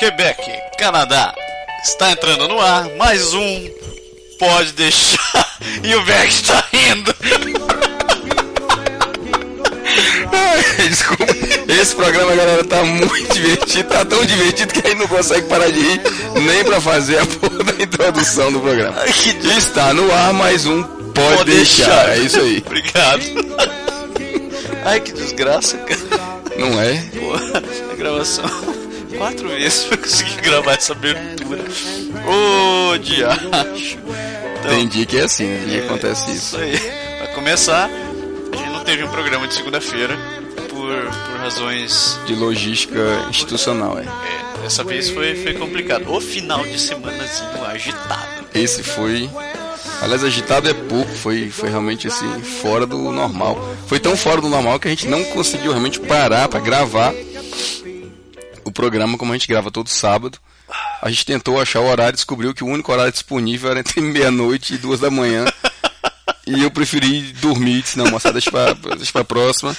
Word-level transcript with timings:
Quebec, 0.00 0.40
Canadá. 0.78 1.34
Está 1.84 2.10
entrando 2.10 2.48
no 2.48 2.58
ar 2.58 2.88
mais 2.96 3.34
um 3.34 3.70
Pode 4.38 4.72
Deixar. 4.72 5.18
E 5.84 5.94
o 5.94 6.02
Beck 6.06 6.30
está 6.32 6.64
rindo. 6.72 7.14
Desculpa, 10.88 11.26
esse 11.68 11.94
programa, 11.94 12.34
galera, 12.34 12.64
tá 12.64 12.82
muito 12.82 13.34
divertido. 13.34 13.90
Tá 13.90 14.06
tão 14.06 14.24
divertido 14.24 14.72
que 14.72 14.86
a 14.86 14.90
gente 14.90 15.00
não 15.00 15.06
consegue 15.06 15.46
parar 15.48 15.70
de 15.70 15.78
rir 15.80 16.00
nem 16.46 16.64
pra 16.64 16.80
fazer 16.80 17.18
a 17.18 17.26
porra 17.26 17.62
da 17.64 17.84
introdução 17.84 18.50
do 18.50 18.58
programa. 18.60 18.96
Está 19.58 19.92
no 19.92 20.10
ar 20.10 20.32
mais 20.32 20.64
um 20.64 20.82
Pode, 20.82 21.36
Pode 21.36 21.50
deixar. 21.50 22.06
deixar. 22.06 22.08
É 22.08 22.18
isso 22.20 22.40
aí. 22.40 22.64
Obrigado. 22.66 23.22
Ai, 24.86 25.00
que 25.00 25.12
desgraça, 25.12 25.76
cara. 25.76 26.00
Não 26.56 26.80
é? 26.80 27.04
Pô, 27.18 27.34
a 27.92 27.96
gravação. 27.96 28.69
Quatro 29.20 29.50
vezes 29.50 29.84
pra 29.84 29.98
conseguir 29.98 30.40
gravar 30.40 30.72
essa 30.72 30.94
abertura. 30.94 31.62
Ô, 32.26 32.96
diacho. 32.96 33.98
Então, 34.58 34.70
Tem 34.70 34.88
dia 34.88 35.04
que 35.04 35.18
é 35.18 35.24
assim, 35.24 35.44
né? 35.44 35.64
Dia 35.68 35.80
que 35.80 35.86
acontece 35.88 36.30
Isso 36.30 36.34
isso. 36.34 36.56
aí. 36.56 36.78
Pra 37.18 37.26
começar, 37.34 37.90
a 38.50 38.56
gente 38.56 38.70
não 38.70 38.82
teve 38.82 39.04
um 39.04 39.08
programa 39.08 39.46
de 39.46 39.52
segunda-feira 39.52 40.16
por, 40.70 41.04
por 41.04 41.36
razões. 41.38 42.18
De 42.26 42.34
logística 42.34 43.26
institucional, 43.28 43.98
é. 43.98 44.04
é, 44.04 44.62
dessa 44.62 44.82
vez 44.82 45.10
foi, 45.10 45.34
foi 45.42 45.52
complicado. 45.52 46.10
O 46.10 46.18
final 46.18 46.62
de 46.62 46.80
semanazinho 46.80 47.62
agitado. 47.66 48.46
Esse 48.54 48.82
foi. 48.82 49.28
Aliás, 50.00 50.24
agitado 50.24 50.66
é 50.66 50.72
pouco, 50.72 51.12
foi, 51.12 51.50
foi 51.50 51.68
realmente 51.68 52.06
assim, 52.08 52.40
fora 52.40 52.86
do 52.86 52.96
normal. 52.96 53.76
Foi 53.86 54.00
tão 54.00 54.16
fora 54.16 54.40
do 54.40 54.48
normal 54.48 54.80
que 54.80 54.88
a 54.88 54.90
gente 54.90 55.06
não 55.06 55.22
conseguiu 55.24 55.72
realmente 55.72 56.00
parar 56.00 56.48
pra 56.48 56.58
gravar 56.58 57.12
programa 58.80 59.18
como 59.18 59.32
a 59.32 59.36
gente 59.36 59.46
grava 59.48 59.70
todo 59.70 59.88
sábado. 59.88 60.38
A 61.02 61.10
gente 61.10 61.26
tentou 61.26 61.60
achar 61.60 61.80
o 61.80 61.86
horário, 61.88 62.14
descobriu 62.14 62.54
que 62.54 62.64
o 62.64 62.66
único 62.66 62.90
horário 62.92 63.12
disponível 63.12 63.70
era 63.70 63.80
entre 63.80 64.00
meia-noite 64.02 64.74
e 64.74 64.78
duas 64.78 65.00
da 65.00 65.10
manhã. 65.10 65.44
E 66.46 66.62
eu 66.62 66.70
preferi 66.70 67.20
dormir, 67.34 67.82
disse, 67.82 67.98
não, 67.98 68.06
moçada, 68.10 68.34
deixa 68.34 68.50
pra, 68.50 68.72
deixa 68.72 69.12
pra 69.12 69.24
próxima. 69.24 69.76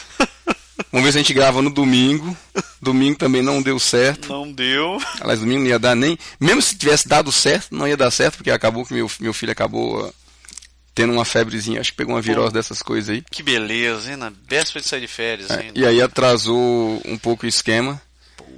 Vamos 0.91 1.05
ver 1.05 1.11
se 1.11 1.17
a 1.17 1.21
gente 1.21 1.33
grava 1.33 1.61
no 1.61 1.69
domingo. 1.69 2.35
Domingo 2.81 3.17
também 3.17 3.41
não 3.41 3.61
deu 3.61 3.79
certo. 3.79 4.29
Não 4.29 4.51
deu. 4.51 4.97
Aliás, 5.19 5.39
domingo 5.39 5.61
não 5.61 5.67
ia 5.67 5.79
dar 5.79 5.95
nem. 5.95 6.17
Mesmo 6.39 6.61
se 6.61 6.75
tivesse 6.77 7.07
dado 7.07 7.31
certo, 7.31 7.67
não 7.75 7.87
ia 7.87 7.97
dar 7.97 8.11
certo, 8.11 8.37
porque 8.37 8.51
acabou 8.51 8.85
que 8.85 8.93
meu, 8.93 9.09
meu 9.19 9.33
filho 9.33 9.51
acabou 9.51 10.05
ah, 10.07 10.11
tendo 10.95 11.13
uma 11.13 11.23
febrezinha, 11.25 11.79
acho 11.79 11.91
que 11.91 11.97
pegou 11.97 12.15
uma 12.15 12.21
virose 12.21 12.53
dessas 12.53 12.81
coisas 12.81 13.09
aí. 13.09 13.23
Que 13.31 13.43
beleza, 13.43 14.11
hein? 14.11 14.17
Na 14.17 14.31
véspera 14.47 14.81
de 14.81 14.87
sair 14.89 15.01
de 15.01 15.07
férias 15.07 15.49
É, 15.51 15.59
ainda. 15.59 15.79
e 15.79 15.85
aí 15.85 16.01
atrasou 16.01 17.01
um 17.05 17.17
pouco 17.17 17.45
o 17.45 17.49
esquema. 17.49 18.01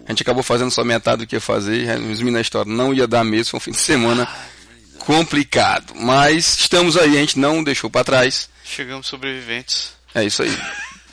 A 0.06 0.12
gente 0.12 0.22
acabou 0.22 0.44
fazendo 0.44 0.70
só 0.72 0.84
metade 0.84 1.20
do 1.24 1.28
que 1.28 1.36
ia 1.36 1.42
fazer. 1.42 1.86
Resumindo 2.00 2.38
a 2.38 2.42
história, 2.42 2.72
não 2.72 2.94
ia 2.94 3.08
dar 3.08 3.24
mesmo, 3.24 3.52
foi 3.52 3.58
um 3.58 3.62
fim 3.62 3.72
de 3.72 3.78
semana 3.78 4.28
complicado. 5.00 5.94
Mas 5.96 6.60
estamos 6.60 6.98
aí, 6.98 7.18
a 7.18 7.20
gente 7.20 7.40
não 7.40 7.64
deixou 7.64 7.90
para 7.90 8.04
trás. 8.04 8.50
Chegamos 8.64 9.08
sobreviventes. 9.08 9.94
É 10.14 10.24
isso 10.24 10.44
aí. 10.44 10.58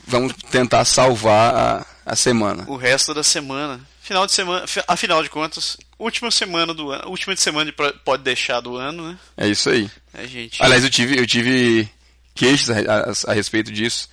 Vamos 0.06 0.33
tentar 0.50 0.84
salvar 0.84 1.55
a, 1.55 1.86
a 2.06 2.16
semana. 2.16 2.64
O 2.66 2.77
resto 2.77 3.14
da 3.14 3.22
semana. 3.22 3.80
Final 4.02 4.27
de 4.27 4.33
semana. 4.33 4.66
fi- 4.66 4.83
Afinal 4.88 5.22
de 5.22 5.28
contas, 5.30 5.77
última 5.98 6.30
semana 6.30 6.74
do 6.74 6.91
ano. 6.91 7.08
Última 7.08 7.34
de 7.34 7.41
semana 7.41 7.70
de 7.70 7.77
pode 8.05 8.22
deixar 8.24 8.61
do 8.61 8.77
ano, 8.77 9.08
né? 9.11 9.18
É 9.36 9.48
isso 9.48 9.70
aí. 9.70 9.88
A 10.12 10.27
gente. 10.27 10.61
Aliás, 10.62 10.83
eu 10.83 10.91
tive, 10.91 11.16
eu 11.18 11.27
tive 11.27 11.88
queixas 12.34 12.70
a, 12.70 12.80
a- 12.80 13.30
a 13.30 13.34
respeito 13.34 13.70
disso. 13.70 14.08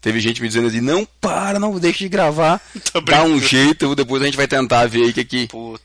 Teve 0.00 0.20
gente 0.20 0.40
me 0.40 0.48
dizendo 0.48 0.68
assim, 0.68 0.80
não 0.80 1.06
para, 1.20 1.58
não 1.58 1.78
deixa 1.78 1.98
de 1.98 2.08
gravar. 2.08 2.60
Dá 3.04 3.24
um 3.24 3.40
jeito, 3.40 3.94
depois 3.94 4.22
a 4.22 4.26
gente 4.26 4.36
vai 4.36 4.46
tentar 4.46 4.86
ver 4.86 5.04
aí 5.04 5.10
o 5.10 5.14
que 5.14 5.24
que, 5.24 5.46
Puta 5.48 5.80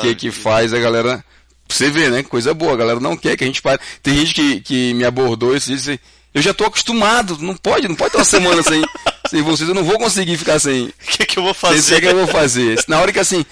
que 0.00 0.14
que 0.14 0.30
faz 0.30 0.72
a 0.72 0.78
galera. 0.78 1.24
Pra 1.68 1.76
você 1.76 1.90
ver, 1.90 2.10
né? 2.10 2.22
Coisa 2.22 2.54
boa, 2.54 2.72
a 2.72 2.76
galera 2.76 3.00
não 3.00 3.16
quer 3.16 3.36
que 3.36 3.42
a 3.42 3.46
gente 3.46 3.60
pare. 3.60 3.80
Tem 4.02 4.14
gente 4.14 4.34
que, 4.34 4.60
que 4.60 4.94
me 4.94 5.04
abordou 5.04 5.54
e 5.54 5.58
disse, 5.58 6.00
eu 6.32 6.40
já 6.40 6.54
tô 6.54 6.64
acostumado, 6.64 7.36
não 7.40 7.56
pode, 7.56 7.88
não 7.88 7.96
pode 7.96 8.12
ter 8.12 8.18
uma 8.18 8.24
semana 8.24 8.62
sem, 8.62 8.82
sem 9.28 9.42
vocês, 9.42 9.68
eu 9.68 9.74
não 9.74 9.82
vou 9.82 9.98
conseguir 9.98 10.36
ficar 10.36 10.58
sem. 10.60 10.86
O 10.86 10.92
que, 10.92 11.26
que 11.26 11.38
eu 11.38 11.42
vou 11.42 11.54
fazer? 11.54 11.96
o 11.96 12.00
que 12.00 12.06
eu 12.06 12.16
vou 12.16 12.26
fazer. 12.26 12.82
Na 12.86 13.00
hora 13.00 13.12
que 13.12 13.18
assim, 13.18 13.44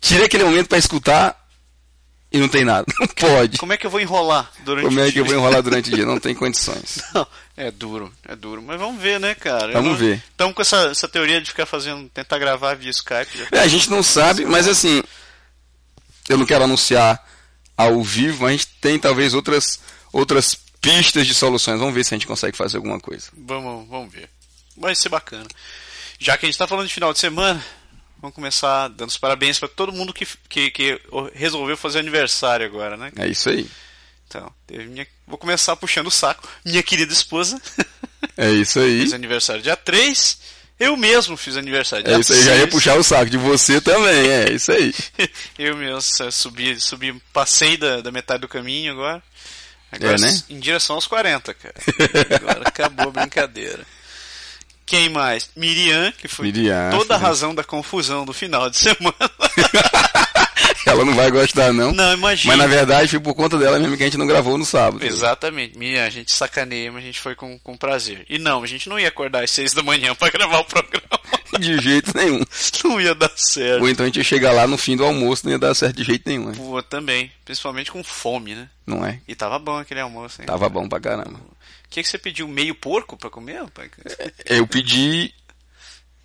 tirei 0.00 0.26
aquele 0.26 0.44
momento 0.44 0.68
pra 0.68 0.76
escutar 0.76 1.43
e 2.34 2.38
não 2.38 2.48
tem 2.48 2.64
nada. 2.64 2.84
Não 2.98 3.06
pode. 3.06 3.58
Como 3.58 3.72
é 3.72 3.76
que 3.76 3.86
eu 3.86 3.90
vou 3.90 4.00
enrolar 4.00 4.50
durante 4.64 4.86
Como 4.86 4.98
o 4.98 5.04
é 5.04 5.12
que 5.12 5.20
eu 5.20 5.24
vou 5.24 5.32
dia? 5.32 5.40
enrolar 5.40 5.62
durante 5.62 5.88
o 5.88 5.94
dia? 5.94 6.04
Não 6.04 6.18
tem 6.18 6.34
condições. 6.34 6.98
Não, 7.14 7.24
é 7.56 7.70
duro, 7.70 8.12
é 8.26 8.34
duro. 8.34 8.60
Mas 8.60 8.76
vamos 8.78 9.00
ver, 9.00 9.20
né, 9.20 9.36
cara? 9.36 9.72
Vamos 9.72 9.96
ver. 9.96 10.20
Estamos 10.30 10.52
com 10.52 10.60
essa, 10.60 10.88
essa 10.88 11.06
teoria 11.06 11.40
de 11.40 11.48
ficar 11.50 11.64
fazendo, 11.64 12.08
tentar 12.08 12.38
gravar 12.40 12.74
via 12.74 12.90
Skype. 12.90 13.46
É, 13.52 13.60
a 13.60 13.68
gente 13.68 13.88
não 13.88 14.02
sabe, 14.02 14.44
mas 14.44 14.66
assim, 14.66 15.00
eu 16.28 16.36
não 16.36 16.44
quero 16.44 16.64
anunciar 16.64 17.24
ao 17.76 18.02
vivo, 18.02 18.42
mas 18.42 18.48
a 18.48 18.52
gente 18.52 18.66
tem 18.80 18.98
talvez 18.98 19.32
outras, 19.32 19.78
outras 20.12 20.56
pistas 20.80 21.28
de 21.28 21.34
soluções. 21.34 21.78
Vamos 21.78 21.94
ver 21.94 22.04
se 22.04 22.14
a 22.14 22.16
gente 22.16 22.26
consegue 22.26 22.56
fazer 22.56 22.78
alguma 22.78 22.98
coisa. 22.98 23.28
Vamos, 23.32 23.88
vamos 23.88 24.12
ver. 24.12 24.28
Vai 24.76 24.94
ser 24.96 25.08
bacana. 25.08 25.46
Já 26.18 26.36
que 26.36 26.46
a 26.46 26.48
gente 26.48 26.54
está 26.54 26.66
falando 26.66 26.88
de 26.88 26.94
final 26.94 27.12
de 27.12 27.20
semana, 27.20 27.64
vamos 28.24 28.34
começar 28.34 28.88
dando 28.88 29.10
os 29.10 29.18
parabéns 29.18 29.58
para 29.58 29.68
todo 29.68 29.92
mundo 29.92 30.14
que, 30.14 30.26
que, 30.48 30.70
que 30.70 31.00
resolveu 31.34 31.76
fazer 31.76 31.98
aniversário 31.98 32.64
agora, 32.64 32.96
né? 32.96 33.12
É 33.18 33.28
isso 33.28 33.50
aí. 33.50 33.68
Então, 34.26 34.50
teve 34.66 34.86
minha... 34.86 35.06
vou 35.26 35.36
começar 35.36 35.76
puxando 35.76 36.06
o 36.06 36.10
saco. 36.10 36.48
Minha 36.64 36.82
querida 36.82 37.12
esposa 37.12 37.60
É 38.36 38.50
isso 38.50 38.80
aí. 38.80 39.00
fez 39.00 39.12
aniversário 39.12 39.62
dia 39.62 39.76
3. 39.76 40.38
Eu 40.80 40.96
mesmo 40.96 41.36
fiz 41.36 41.56
aniversário 41.58 42.04
dia 42.04 42.16
É 42.16 42.18
isso 42.18 42.32
aí, 42.32 42.42
já 42.42 42.52
ia 42.52 42.62
6. 42.62 42.70
puxar 42.70 42.98
o 42.98 43.04
saco 43.04 43.30
de 43.30 43.36
você 43.36 43.80
também, 43.80 44.28
é 44.28 44.52
isso 44.52 44.72
aí. 44.72 44.94
Eu 45.58 45.76
mesmo 45.76 46.00
subi, 46.32 46.80
subi 46.80 47.12
passei 47.30 47.76
da, 47.76 48.00
da 48.00 48.10
metade 48.10 48.40
do 48.40 48.48
caminho 48.48 48.92
agora. 48.92 49.22
Agora 49.92 50.16
É, 50.16 50.18
né? 50.18 50.42
Em 50.48 50.58
direção 50.58 50.96
aos 50.96 51.06
40, 51.06 51.54
cara. 51.54 51.74
Agora 52.40 52.62
acabou 52.66 53.08
a 53.10 53.12
brincadeira. 53.12 53.86
Quem 54.86 55.08
mais? 55.08 55.50
Miriam, 55.56 56.12
que 56.12 56.28
foi 56.28 56.46
Miriam, 56.46 56.90
toda 56.90 57.14
a 57.14 57.18
razão 57.18 57.54
da 57.54 57.64
confusão 57.64 58.24
do 58.24 58.32
final 58.32 58.68
de 58.68 58.76
semana. 58.78 59.14
Ela 60.86 61.04
não 61.04 61.14
vai 61.14 61.30
gostar, 61.30 61.72
não. 61.72 61.92
Não, 61.92 62.12
imagina. 62.12 62.54
Mas 62.54 62.66
na 62.66 62.72
verdade 62.72 63.08
foi 63.08 63.18
por 63.20 63.34
conta 63.34 63.58
dela 63.58 63.78
mesmo 63.78 63.96
que 63.96 64.02
a 64.02 64.06
gente 64.06 64.18
não 64.18 64.26
gravou 64.26 64.58
no 64.58 64.64
sábado. 64.64 65.04
Exatamente. 65.04 65.78
Miriam, 65.78 66.04
a 66.04 66.10
gente 66.10 66.32
sacaneia, 66.32 66.92
mas 66.92 67.02
a 67.02 67.06
gente 67.06 67.20
foi 67.20 67.34
com, 67.34 67.58
com 67.58 67.76
prazer. 67.76 68.24
E 68.28 68.38
não, 68.38 68.62
a 68.62 68.66
gente 68.66 68.88
não 68.88 68.98
ia 69.00 69.08
acordar 69.08 69.42
às 69.42 69.50
6 69.50 69.72
da 69.72 69.82
manhã 69.82 70.14
pra 70.14 70.28
gravar 70.30 70.58
o 70.60 70.64
programa. 70.64 71.20
De 71.58 71.78
jeito 71.80 72.12
nenhum. 72.16 72.42
Não 72.84 73.00
ia 73.00 73.14
dar 73.14 73.30
certo. 73.36 73.82
Ou 73.82 73.88
então 73.88 74.04
a 74.04 74.08
gente 74.08 74.16
ia 74.18 74.24
chegar 74.24 74.52
lá 74.52 74.66
no 74.66 74.76
fim 74.76 74.96
do 74.96 75.04
almoço, 75.04 75.44
não 75.44 75.52
ia 75.52 75.58
dar 75.58 75.74
certo 75.74 75.96
de 75.96 76.04
jeito 76.04 76.28
nenhum, 76.28 76.46
né? 76.46 76.54
Pô, 76.56 76.82
também. 76.82 77.30
Principalmente 77.44 77.92
com 77.92 78.02
fome, 78.02 78.54
né? 78.54 78.68
Não 78.86 79.06
é? 79.06 79.20
E 79.26 79.34
tava 79.36 79.58
bom 79.58 79.78
aquele 79.78 80.00
almoço, 80.00 80.42
hein? 80.42 80.46
Tava 80.46 80.68
bom 80.68 80.88
pra 80.88 80.98
caramba. 81.00 81.38
Que, 81.94 82.02
que 82.02 82.08
você 82.08 82.18
pediu? 82.18 82.48
Meio 82.48 82.74
porco 82.74 83.16
pra 83.16 83.30
comer, 83.30 83.62
rapaz? 83.62 83.88
Eu 84.46 84.66
pedi, 84.66 85.32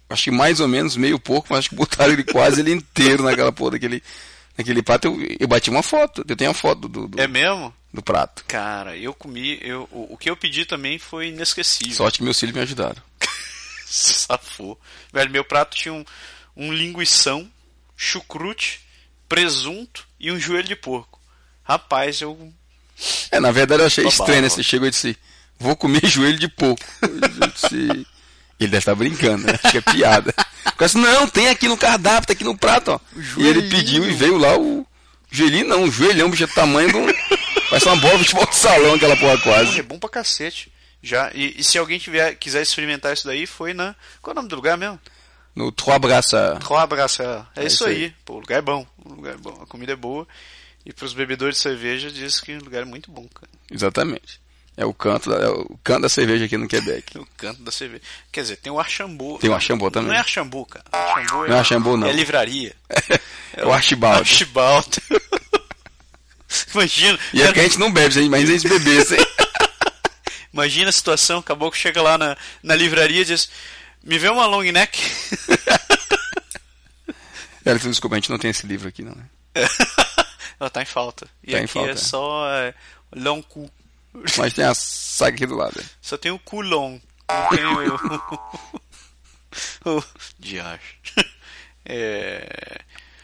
acho 0.10 0.24
que 0.24 0.32
mais 0.32 0.60
ou 0.60 0.68
menos 0.68 0.98
meio 0.98 1.20
pouco, 1.20 1.50
mas 1.52 1.60
acho 1.60 1.70
que 1.70 1.76
botaram 1.76 2.12
ele 2.12 2.24
quase 2.24 2.62
ele 2.62 2.72
inteiro 2.72 3.22
naquela 3.22 3.52
porra 3.52 3.72
daquele, 3.74 4.02
naquele 4.58 4.82
prato. 4.82 5.06
Eu, 5.10 5.38
eu 5.42 5.48
bati 5.48 5.70
uma 5.70 5.84
foto, 5.84 6.26
eu 6.28 6.36
tenho 6.36 6.50
a 6.50 6.56
foto 6.56 6.88
do, 6.88 7.08
do, 7.08 7.22
É 7.22 7.28
mesmo? 7.28 7.72
do 7.94 8.02
prato. 8.02 8.44
Cara, 8.48 8.98
eu 8.98 9.14
comi. 9.14 9.60
Eu, 9.62 9.88
o, 9.92 10.16
o 10.16 10.18
que 10.18 10.28
eu 10.28 10.36
pedi 10.36 10.66
também 10.66 10.98
foi 10.98 11.28
inesquecível. 11.28 11.94
Sorte 11.94 12.18
que 12.18 12.24
meus 12.24 12.40
filhos 12.40 12.56
me 12.56 12.62
ajudaram. 12.64 13.00
Safou. 13.86 14.76
Velho, 15.14 15.30
meu 15.30 15.46
prato 15.46 15.78
tinha 15.78 15.94
um, 15.94 16.04
um 16.58 16.74
linguição, 16.74 17.48
chucrute, 17.96 18.82
presunto 19.28 20.08
e 20.20 20.32
um 20.32 20.40
joelho 20.40 20.68
de 20.68 20.76
porco. 20.76 21.22
Rapaz, 21.62 22.22
eu. 22.22 22.52
É, 23.30 23.40
na 23.40 23.52
verdade 23.52 23.84
eu 23.84 23.86
achei 23.86 24.08
estranho, 24.08 24.42
né? 24.42 24.50
Você 24.50 24.64
chegou 24.64 24.88
e 24.88 24.90
disse, 24.90 25.16
vou 25.60 25.76
comer 25.76 26.02
joelho 26.08 26.40
de 26.40 26.48
porco. 26.48 26.84
Ele 27.72 28.06
deve 28.60 28.78
estar 28.78 28.96
brincando, 28.96 29.46
né? 29.46 29.54
Acho 29.62 29.72
que 29.72 29.78
é 29.78 29.82
piada. 29.82 30.34
Eu 30.80 30.86
disse, 30.86 30.98
não, 30.98 31.28
tem 31.28 31.50
aqui 31.50 31.68
no 31.68 31.78
cardápio, 31.78 32.28
tá 32.28 32.34
aqui 32.34 32.44
no 32.44 32.58
prato, 32.58 32.92
ó. 32.92 33.00
E 33.38 33.48
ele 33.48 33.70
pediu 33.70 34.04
e 34.10 34.14
veio 34.14 34.38
lá 34.38 34.58
o 34.58 34.86
joelhinho, 35.32 35.68
não, 35.68 35.84
o 35.84 35.92
joelhão, 35.92 36.30
bicho, 36.30 36.44
é 36.44 36.48
do 36.48 36.54
tamanho 36.54 36.90
um... 36.98 37.08
Parece 37.70 37.86
uma 37.88 37.98
bola 37.98 38.18
de 38.18 38.24
futebol 38.24 38.48
de 38.48 38.56
salão, 38.56 38.96
aquela 38.96 39.16
porra 39.16 39.38
quase. 39.38 39.80
é 39.80 39.84
bom 39.84 40.00
pra 40.00 40.10
cacete. 40.10 40.72
Já, 41.04 41.32
e, 41.34 41.56
e 41.60 41.64
se 41.64 41.78
alguém 41.78 42.00
tiver, 42.00 42.34
quiser 42.36 42.62
experimentar 42.64 43.14
isso 43.14 43.26
daí, 43.28 43.46
foi 43.46 43.74
na. 43.74 43.96
Qual 44.22 44.32
é 44.32 44.34
o 44.34 44.36
nome 44.38 44.50
do 44.50 44.56
lugar 44.56 44.76
mesmo? 44.78 45.00
No 45.56 45.72
Trois 45.72 46.00
Braças. 46.00 46.58
Trois 46.60 46.90
Braças. 46.90 47.26
É, 47.56 47.62
É 47.62 47.66
isso 47.66 47.76
isso 47.76 47.86
aí. 47.86 48.04
aí. 48.06 48.14
Pô, 48.26 48.34
o 48.34 48.40
lugar 48.40 48.58
é 48.58 48.62
bom. 48.62 48.86
O 49.06 49.14
lugar 49.14 49.36
é 49.36 49.38
bom. 49.38 49.58
A 49.62 49.66
comida 49.68 49.94
é 49.94 49.96
boa. 49.96 50.28
E 50.86 50.92
pros 50.92 51.14
bebedores 51.14 51.56
de 51.58 51.62
cerveja 51.62 52.10
diz 52.12 52.40
que 52.42 52.54
o 52.54 52.64
lugar 52.64 52.82
é 52.82 52.86
muito 52.86 53.12
bom, 53.12 53.28
cara. 53.34 53.48
Exatamente. 53.72 54.42
É 54.80 54.86
o 54.86 54.94
canto 54.94 55.30
da, 55.30 55.36
é 55.36 55.50
o 55.50 55.78
canto 55.84 56.04
da 56.04 56.08
cerveja 56.08 56.46
aqui 56.46 56.56
no 56.56 56.66
Quebec. 56.66 57.18
No 57.18 57.28
canto 57.36 57.62
da 57.62 57.70
cerveja. 57.70 58.02
Quer 58.32 58.44
dizer, 58.44 58.56
tem 58.56 58.72
o 58.72 58.80
Archambault. 58.80 59.42
Tem 59.42 59.50
o 59.50 59.54
Archambault 59.54 59.94
também. 59.94 60.08
Não 60.08 60.16
é 60.16 60.20
Archambault, 60.20 60.72
cara. 60.72 60.86
Archambault 60.90 61.50
Não 61.50 61.56
é 61.56 61.60
Archambault, 61.60 62.00
não. 62.00 62.08
É 62.08 62.14
livraria. 62.14 62.74
É 63.52 63.66
o 63.66 63.74
Archibald. 63.74 64.20
Archibald. 64.20 65.02
Imagina. 66.74 67.20
E 67.34 67.42
é 67.42 67.52
que 67.52 67.60
a 67.60 67.64
gente 67.64 67.80
não 67.80 67.92
bebe, 67.92 68.30
mas 68.30 68.48
a 68.48 68.54
gente 68.54 68.70
bebesse. 68.70 69.18
Imagina 70.54 70.90
a 70.90 70.94
situação, 70.94 71.40
acabou 71.40 71.70
que 71.70 71.78
chega 71.78 72.02
lá 72.02 72.18
na, 72.18 72.38
na 72.64 72.76
livraria 72.76 73.22
e 73.22 73.26
diz, 73.26 73.50
me 74.02 74.18
vê 74.18 74.30
uma 74.30 74.46
long 74.46 74.62
neck. 74.72 75.02
É, 77.66 77.74
desculpa, 77.74 78.16
a 78.16 78.20
gente 78.20 78.30
não 78.30 78.38
tem 78.38 78.52
esse 78.52 78.66
livro 78.66 78.88
aqui, 78.88 79.04
não, 79.04 79.16
né? 79.16 79.26
Ela 80.60 80.70
tá 80.70 80.82
em 80.82 80.86
falta. 80.86 81.28
E 81.44 81.52
Tá 81.52 81.60
em 81.60 81.64
aqui 81.64 81.74
falta, 81.74 81.90
é 81.90 81.94
é. 81.94 81.96
só 81.98 82.50
é, 82.52 82.74
long 83.14 83.42
cu. 83.42 83.70
Mas 84.38 84.54
tem 84.54 84.66
a 84.66 84.74
saga 84.74 85.36
aqui 85.36 85.46
do 85.46 85.56
lado. 85.56 85.80
é. 85.80 85.84
Só 86.02 86.18
tem 86.18 86.32
o 86.32 86.40
culon. 86.40 87.00
Não 87.30 87.50
tem 87.50 87.66
o. 87.66 88.80
o 90.00 90.04
diacho. 90.40 90.96
É... 91.92 92.82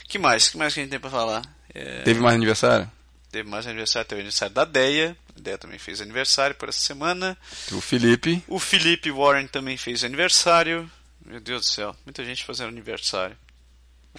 que 0.07 0.17
mais? 0.17 0.49
que 0.49 0.57
mais 0.57 0.73
que 0.73 0.79
a 0.79 0.83
gente 0.83 0.89
tem 0.89 0.99
pra 0.99 1.09
falar? 1.11 1.43
É, 1.71 2.01
Teve 2.01 2.19
mais 2.19 2.33
aniversário? 2.33 2.89
Teve 3.31 3.47
mais 3.47 3.67
aniversário, 3.67 4.07
teve 4.07 4.21
aniversário 4.21 4.55
da 4.55 4.65
Deia. 4.65 5.15
A 5.37 5.39
Deia 5.39 5.57
também 5.57 5.77
fez 5.77 6.01
aniversário 6.01 6.55
por 6.55 6.69
essa 6.69 6.79
semana. 6.79 7.37
O 7.71 7.79
Felipe. 7.79 8.41
O 8.47 8.57
Felipe 8.57 9.11
Warren 9.11 9.45
também 9.45 9.77
fez 9.77 10.03
aniversário. 10.03 10.89
Meu 11.23 11.39
Deus 11.39 11.61
do 11.61 11.67
céu, 11.67 11.95
muita 12.05 12.25
gente 12.25 12.43
fazendo 12.43 12.69
aniversário. 12.69 13.37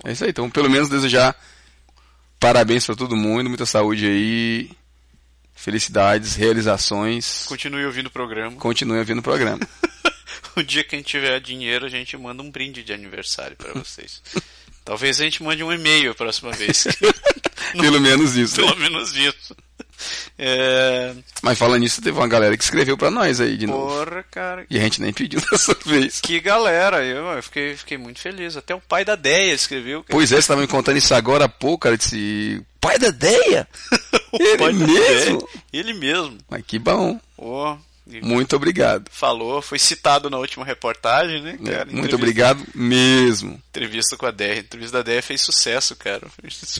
É 0.04 0.12
isso 0.12 0.22
aí. 0.22 0.30
Então, 0.30 0.48
pelo 0.48 0.70
menos 0.70 0.88
desejar 0.88 1.34
parabéns 2.38 2.86
pra 2.86 2.94
todo 2.94 3.16
mundo, 3.16 3.48
muita 3.48 3.66
saúde 3.66 4.06
aí, 4.06 4.70
felicidades, 5.56 6.36
realizações. 6.36 7.46
Continue 7.46 7.84
ouvindo 7.84 8.06
o 8.06 8.10
programa. 8.10 8.56
Continue 8.56 8.98
ouvindo 8.98 9.18
o 9.18 9.22
programa. 9.22 9.60
O 10.54 10.62
dia 10.62 10.82
que 10.82 10.94
a 10.94 10.98
gente 10.98 11.08
tiver 11.08 11.38
dinheiro, 11.38 11.84
a 11.84 11.88
gente 11.88 12.16
manda 12.16 12.42
um 12.42 12.50
brinde 12.50 12.82
de 12.82 12.90
aniversário 12.90 13.54
pra 13.56 13.74
vocês. 13.74 14.22
Talvez 14.82 15.20
a 15.20 15.24
gente 15.24 15.42
mande 15.42 15.62
um 15.62 15.70
e-mail 15.70 16.12
a 16.12 16.14
próxima 16.14 16.50
vez. 16.52 16.86
Pelo 17.78 18.00
menos 18.00 18.36
isso. 18.36 18.56
Pelo 18.56 18.76
menos 18.76 19.14
isso. 19.14 19.56
É... 20.38 21.14
Mas 21.42 21.58
falando 21.58 21.80
nisso, 21.80 22.02
teve 22.02 22.16
uma 22.18 22.28
galera 22.28 22.56
que 22.56 22.64
escreveu 22.64 22.96
pra 22.96 23.10
nós 23.10 23.40
aí 23.40 23.56
de 23.56 23.66
novo. 23.66 24.04
Porra, 24.04 24.24
cara. 24.30 24.66
E 24.68 24.78
a 24.78 24.82
gente 24.82 25.00
nem 25.00 25.12
pediu 25.12 25.40
dessa 25.50 25.76
vez. 25.84 26.20
Que 26.20 26.40
galera, 26.40 27.04
eu, 27.04 27.42
fiquei, 27.42 27.76
fiquei 27.76 27.98
muito 27.98 28.20
feliz. 28.20 28.56
Até 28.56 28.74
o 28.74 28.80
pai 28.80 29.04
da 29.04 29.14
Deia 29.16 29.54
escreveu. 29.54 30.02
cara. 30.02 30.16
Pois 30.16 30.30
é, 30.32 30.36
você 30.36 30.40
estava 30.40 30.60
me 30.60 30.66
contando 30.66 30.98
isso 30.98 31.14
agora 31.14 31.46
há 31.46 31.48
pouco, 31.48 31.78
cara. 31.84 31.96
Disse, 31.96 32.62
pai 32.80 32.98
da 32.98 33.10
Deia? 33.10 33.68
Ele 34.38 34.72
mesmo? 34.72 35.48
Ele 35.72 35.92
mesmo. 35.94 36.38
Mas 36.48 36.62
que 36.66 36.78
bom. 36.78 37.18
E 37.38 37.85
Muito 38.22 38.54
obrigado. 38.54 39.08
falou, 39.10 39.60
foi 39.60 39.78
citado 39.80 40.30
na 40.30 40.38
última 40.38 40.64
reportagem, 40.64 41.42
né, 41.42 41.50
É, 41.52 41.56
cara? 41.70 41.84
muito 41.86 41.90
Entrevista- 42.06 42.16
obrigado 42.16 42.64
mesmo. 42.74 43.60
Entrevista 43.70 44.16
com 44.16 44.26
a. 44.26 44.28
A 44.30 44.56
entrevista 44.56 44.98
da 44.98 45.02
Deia 45.02 45.22
fez 45.22 45.42
sucesso, 45.42 45.96
cara. 45.96 46.22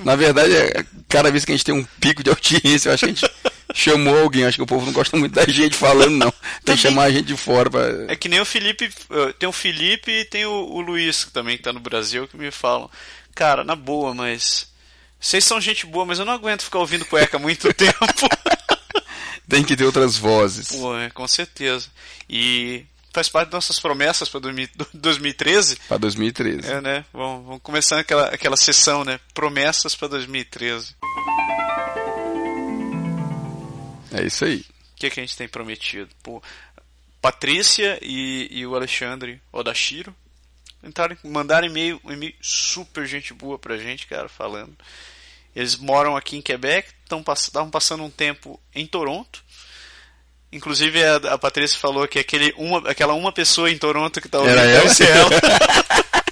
Na 0.05 0.14
verdade, 0.14 0.55
é, 0.56 0.84
cada 1.08 1.31
vez 1.31 1.44
que 1.44 1.50
a 1.52 1.55
gente 1.56 1.64
tem 1.64 1.75
um 1.75 1.84
pico 2.00 2.23
de 2.23 2.31
audiência, 2.31 2.88
eu 2.90 2.94
acho 2.94 3.06
que 3.06 3.11
a 3.11 3.14
gente 3.14 3.31
chamou 3.75 4.17
alguém. 4.23 4.44
Acho 4.44 4.58
que 4.58 4.62
o 4.62 4.67
povo 4.67 4.87
não 4.87 4.93
gosta 4.93 5.17
muito 5.17 5.32
da 5.32 5.44
gente 5.46 5.75
falando, 5.76 6.17
não. 6.17 6.32
Tem 6.64 6.76
que 6.76 6.82
chamar 6.82 7.05
a 7.05 7.11
gente 7.11 7.26
de 7.26 7.37
fora 7.37 7.69
pra. 7.69 7.82
É 8.08 8.14
que 8.14 8.29
nem 8.29 8.40
o 8.40 8.44
Felipe. 8.46 8.88
eh, 9.11 9.32
Tem 9.38 9.49
o 9.49 9.52
Felipe 9.52 10.11
e 10.12 10.25
tem 10.26 10.46
o, 10.46 10.52
o 10.52 10.81
Luiz, 10.81 11.25
que 11.25 11.32
também 11.32 11.58
tá 11.58 11.72
no 11.72 11.81
Brasil, 11.81 12.29
que 12.29 12.37
me 12.37 12.50
falam. 12.52 12.88
Cara, 13.34 13.64
na 13.64 13.75
boa, 13.75 14.14
mas. 14.14 14.69
Vocês 15.19 15.44
são 15.44 15.61
gente 15.61 15.87
boa, 15.87 16.05
mas 16.05 16.19
eu 16.20 16.25
não 16.25 16.32
aguento 16.34 16.62
ficar 16.62 16.79
ouvindo 16.79 17.05
cueca 17.06 17.37
há 17.37 17.40
muito 17.40 17.72
tempo. 17.75 17.96
Tem 19.48 19.62
que 19.62 19.76
ter 19.76 19.84
outras 19.84 20.16
vozes. 20.16 20.72
Pô, 20.72 20.96
é, 20.96 21.10
com 21.10 21.26
certeza. 21.28 21.88
E 22.28 22.84
faz 23.12 23.28
parte 23.28 23.48
das 23.48 23.54
nossas 23.54 23.81
promessas 23.81 24.28
para 24.28 24.40
2013. 24.93 25.76
Pra 25.88 25.96
2013. 25.96 26.70
É, 26.70 26.81
né? 26.81 27.04
Vamos, 27.12 27.46
vamos 27.46 27.62
começar 27.62 28.00
aquela, 28.00 28.26
aquela 28.26 28.56
sessão, 28.56 29.04
né? 29.04 29.20
Promessas 29.32 29.94
para 29.94 30.08
2013. 30.08 30.96
É 34.12 34.25
isso 34.25 34.44
aí. 34.44 34.64
O 34.93 34.96
que, 34.96 35.10
que 35.10 35.20
a 35.20 35.22
gente 35.22 35.37
tem 35.37 35.48
prometido? 35.48 36.08
Pô, 36.22 36.43
Patrícia 37.20 37.98
e, 38.02 38.48
e 38.50 38.66
o 38.66 38.75
Alexandre 38.75 39.40
Odashiro 39.52 40.14
entraram, 40.82 41.16
mandaram 41.25 41.66
e-mail, 41.66 42.00
um 42.04 42.12
e-mail 42.12 42.34
super 42.40 43.06
gente 43.06 43.34
boa 43.34 43.58
pra 43.58 43.76
gente, 43.76 44.06
cara, 44.06 44.28
falando. 44.28 44.76
Eles 45.56 45.75
moram 45.75 46.14
aqui 46.14 46.37
em 46.37 46.43
Quebec, 46.43 46.91
estavam 47.03 47.70
passando 47.70 48.05
um 48.05 48.11
tempo 48.11 48.61
em 48.75 48.87
Toronto. 48.87 49.43
Inclusive 50.53 51.03
a, 51.03 51.17
a 51.17 51.38
Patrícia 51.38 51.79
falou 51.79 52.06
que 52.06 52.19
aquele 52.19 52.53
uma, 52.58 52.91
aquela 52.91 53.14
uma 53.14 53.32
pessoa 53.32 53.70
em 53.70 53.79
Toronto 53.79 54.20
que 54.20 54.29
tá 54.29 54.38
ouvindo 54.38 54.58
Era 54.58 54.81
deve 54.81 54.94
ser 54.94 55.08
ela. 55.08 55.31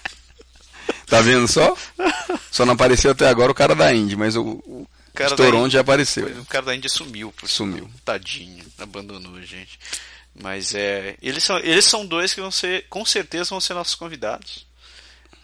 Tá 1.07 1.21
vendo 1.21 1.47
só? 1.47 1.77
Só 2.51 2.65
não 2.65 2.73
apareceu 2.73 3.13
até 3.13 3.29
agora 3.29 3.53
o 3.53 3.55
cara 3.55 3.75
da 3.75 3.93
Indy, 3.93 4.17
mas 4.17 4.35
o, 4.35 4.43
o 4.43 4.89
Cara 5.15 5.37
Toronto 5.37 5.67
Indy. 5.67 5.75
já 5.75 5.81
apareceu. 5.81 6.27
O 6.41 6.47
cara 6.47 6.67
da 6.67 6.75
Índia 6.75 6.91
sumiu. 6.91 7.33
Sumiu. 7.45 7.89
Tadinho. 8.05 8.65
Abandonou 8.79 9.37
a 9.37 9.43
gente. 9.43 9.79
Mas 10.35 10.75
é. 10.75 11.17
Eles 11.23 11.45
são, 11.45 11.59
eles 11.59 11.85
são 11.85 12.05
dois 12.05 12.35
que 12.35 12.41
vão 12.41 12.51
ser. 12.51 12.87
Com 12.89 13.05
certeza 13.05 13.51
vão 13.51 13.61
ser 13.61 13.75
nossos 13.75 13.95
convidados. 13.95 14.67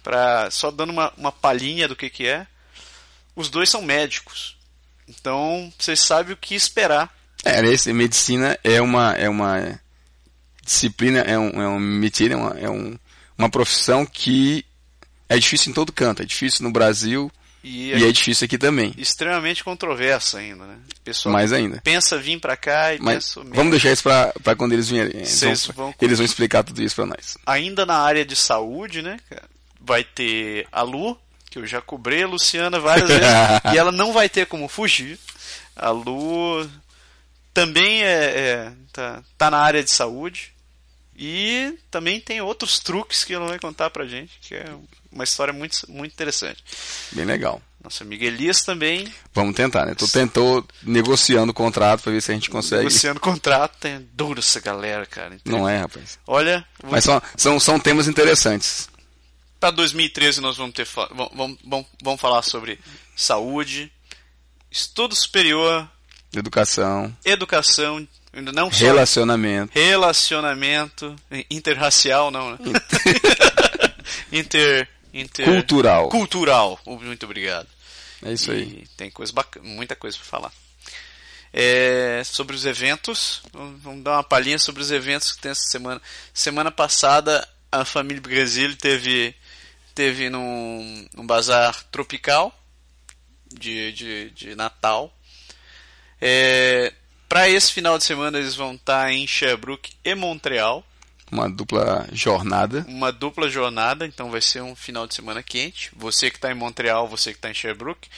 Pra, 0.03 0.51
só 0.51 0.73
dando 0.73 0.91
uma, 0.91 1.13
uma 1.17 1.31
palhinha 1.31 1.87
do 1.87 1.95
que, 1.95 2.11
que 2.11 2.27
é. 2.27 2.47
Os 3.37 3.49
dois 3.49 3.69
são 3.71 3.83
médicos. 3.83 4.57
Então 5.09 5.73
vocês 5.79 6.01
sabem 6.01 6.33
o 6.35 6.37
que 6.37 6.55
esperar. 6.55 7.13
É, 7.45 7.61
esse, 7.67 7.93
medicina 7.93 8.59
é 8.63 8.81
uma, 8.83 9.13
é 9.15 9.29
uma 9.29 9.81
disciplina, 10.65 11.21
é 11.21 11.39
um, 11.39 11.63
é 11.63 11.69
um 11.69 11.79
métier, 11.79 12.33
é, 12.33 12.37
uma, 12.37 12.59
é 12.61 12.69
um, 12.71 12.99
uma 13.37 13.49
profissão 13.49 14.05
que 14.05 14.65
é 15.29 15.39
difícil 15.39 15.71
em 15.71 15.75
todo 15.75 15.93
canto. 15.93 16.23
É 16.23 16.25
difícil 16.27 16.63
no 16.65 16.71
Brasil 16.71 17.31
E, 17.65 17.89
e 17.95 18.05
é 18.05 18.13
difícil 18.13 18.45
aqui 18.45 18.59
também. 18.59 18.93
extremamente 18.99 19.65
controverso 19.65 20.37
ainda, 20.37 20.67
né? 20.67 20.77
Pessoal 21.03 21.33
Mais 21.33 21.53
ainda. 21.53 21.81
pensa 21.83 22.19
vir 22.19 22.39
pra 22.39 22.57
cá 22.57 22.95
e 22.95 22.99
Mas 23.01 23.15
pensa. 23.35 23.41
vamos 23.55 23.71
deixar 23.71 23.91
isso 23.93 24.03
pra, 24.03 24.33
pra 24.43 24.55
quando 24.55 24.73
eles 24.75 24.89
vierem. 24.89 25.25
Vocês 25.25 25.67
vão- 25.67 25.87
vão 25.87 25.95
eles 26.01 26.19
vão 26.19 26.25
explicar 26.25 26.63
tudo 26.63 26.83
isso 26.83 26.95
pra 26.95 27.07
nós. 27.07 27.37
ainda 27.47 27.87
na 27.87 27.97
área 27.99 28.25
de 28.25 28.37
saúde, 28.37 29.03
né? 29.03 29.19
cara, 29.29 29.49
Vai 29.81 30.05
ter 30.05 30.69
a 30.71 30.83
Lu, 30.83 31.19
que 31.51 31.59
eu 31.59 31.67
já 31.67 31.83
cobrei 31.83 32.23
a 32.23 32.29
Luciana 32.29 32.79
várias 32.79 33.09
vezes, 33.09 33.27
e 33.75 33.77
ela 33.77 33.91
não 33.93 34.13
vai 34.13 34.29
ter 34.29 34.47
como 34.47 34.69
fugir. 34.69 35.19
A 35.75 35.91
Lu 35.91 36.69
também 37.53 38.03
é, 38.03 38.07
é- 38.07 38.73
tá, 38.93 39.23
tá 39.37 39.51
na 39.51 39.59
área 39.59 39.83
de 39.83 39.91
saúde. 39.91 40.53
E 41.23 41.77
também 41.91 42.19
tem 42.19 42.41
outros 42.41 42.79
truques 42.79 43.25
que 43.25 43.35
ela 43.35 43.47
vai 43.47 43.59
contar 43.59 43.91
pra 43.91 44.07
gente, 44.07 44.39
que 44.41 44.55
é 44.55 44.65
uma 45.13 45.23
história 45.25 45.53
muito, 45.53 45.79
muito 45.87 46.13
interessante. 46.13 46.65
Bem 47.13 47.27
legal. 47.27 47.61
Nossa 47.83 48.05
amiga 48.05 48.25
Elias 48.25 48.63
também, 48.63 49.11
Vamos 49.35 49.55
tentar, 49.55 49.85
né? 49.87 49.95
Tu 49.95 50.07
tentou 50.09 50.67
negociando 50.83 51.51
o 51.51 51.55
contrato 51.55 52.03
pra 52.03 52.13
ver 52.13 52.23
se 52.23 52.31
a 52.31 52.35
gente 52.35 52.49
consegue. 52.51 52.85
negociando 52.85 53.21
contrato, 53.21 53.87
é 53.87 54.01
duro 54.13 54.41
essa 54.41 54.61
galera, 54.61 55.05
cara. 55.07 55.37
Não 55.45 55.69
é, 55.69 55.79
rapaz. 55.79 56.19
Olha, 56.27 56.65
vou 56.83 56.93
Mas 56.93 57.05
são, 57.05 57.23
são, 57.37 57.61
são 57.61 57.79
temas 57.79 58.07
interessantes. 58.07 58.89
Para 59.61 59.71
2013 59.73 60.41
nós 60.41 60.57
vamos 60.57 60.75
ter 60.75 60.87
vamos, 61.13 61.59
vamos, 61.63 61.87
vamos, 62.03 62.21
falar 62.21 62.41
sobre 62.41 62.81
saúde, 63.15 63.93
estudo 64.71 65.15
superior, 65.15 65.87
Educação, 66.35 67.15
educação, 67.25 68.09
não 68.33 68.73
só 68.73 68.85
relacionamento. 68.85 69.73
relacionamento 69.75 71.17
interracial, 71.51 72.31
não, 72.31 72.53
né? 72.53 72.59
Inter, 74.33 74.89
inter 75.13 75.45
Cultural. 75.45 76.09
cultural. 76.09 76.81
Muito 76.87 77.25
obrigado. 77.25 77.69
É 78.23 78.33
isso 78.33 78.51
aí. 78.53 78.83
E 78.83 78.89
tem 78.97 79.11
coisa 79.11 79.33
bacana, 79.33 79.67
muita 79.67 79.97
coisa 79.97 80.17
para 80.17 80.27
falar. 80.27 80.53
É, 81.53 82.23
sobre 82.25 82.55
os 82.55 82.65
eventos, 82.65 83.43
vamos 83.53 84.05
dar 84.05 84.13
uma 84.13 84.23
palhinha 84.23 84.59
sobre 84.59 84.81
os 84.81 84.91
eventos 84.91 85.33
que 85.33 85.41
tem 85.43 85.51
essa 85.51 85.69
semana. 85.69 86.01
Semana 86.33 86.71
passada 86.71 87.47
a 87.73 87.85
família 87.85 88.21
Brasil 88.21 88.77
teve 88.77 89.35
teve 90.01 90.31
num, 90.31 91.07
num 91.15 91.27
bazar 91.27 91.85
tropical 91.93 92.59
de, 93.53 93.93
de, 93.93 94.31
de 94.31 94.55
Natal. 94.55 95.15
É, 96.19 96.91
para 97.29 97.51
esse 97.51 97.71
final 97.71 97.99
de 97.99 98.05
semana 98.05 98.39
eles 98.39 98.55
vão 98.55 98.77
estar 98.77 99.13
em 99.13 99.27
Sherbrooke 99.27 99.93
e 100.03 100.15
Montreal, 100.15 100.83
Uma 101.31 101.51
dupla 101.51 102.09
jornada. 102.13 102.83
uma 102.89 103.13
dupla 103.13 103.51
jornada, 103.51 104.07
então 104.07 104.31
vai 104.31 104.41
ser 104.41 104.63
um 104.63 104.75
final 104.75 105.07
de 105.07 105.15
semana 105.15 105.43
quente. 105.43 105.91
Você 105.95 106.31
que 106.31 106.37
está 106.39 106.51
em 106.51 106.55
Montreal, 106.55 107.07
você 107.07 107.33
que 107.33 107.37
está 107.39 107.51
em 107.51 107.55
Sherbrooke, 107.55 108.09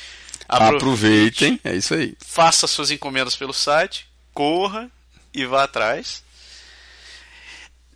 Aproveitem. 0.48 1.58
É 1.64 1.74
isso 1.74 1.94
aí. 1.94 2.14
faça 2.24 2.68
suas 2.68 2.92
encomendas 2.92 3.34
pelo 3.34 3.52
site, 3.52 4.06
corra 4.32 4.88
e 5.34 5.44
vá 5.46 5.64
atrás. 5.64 6.22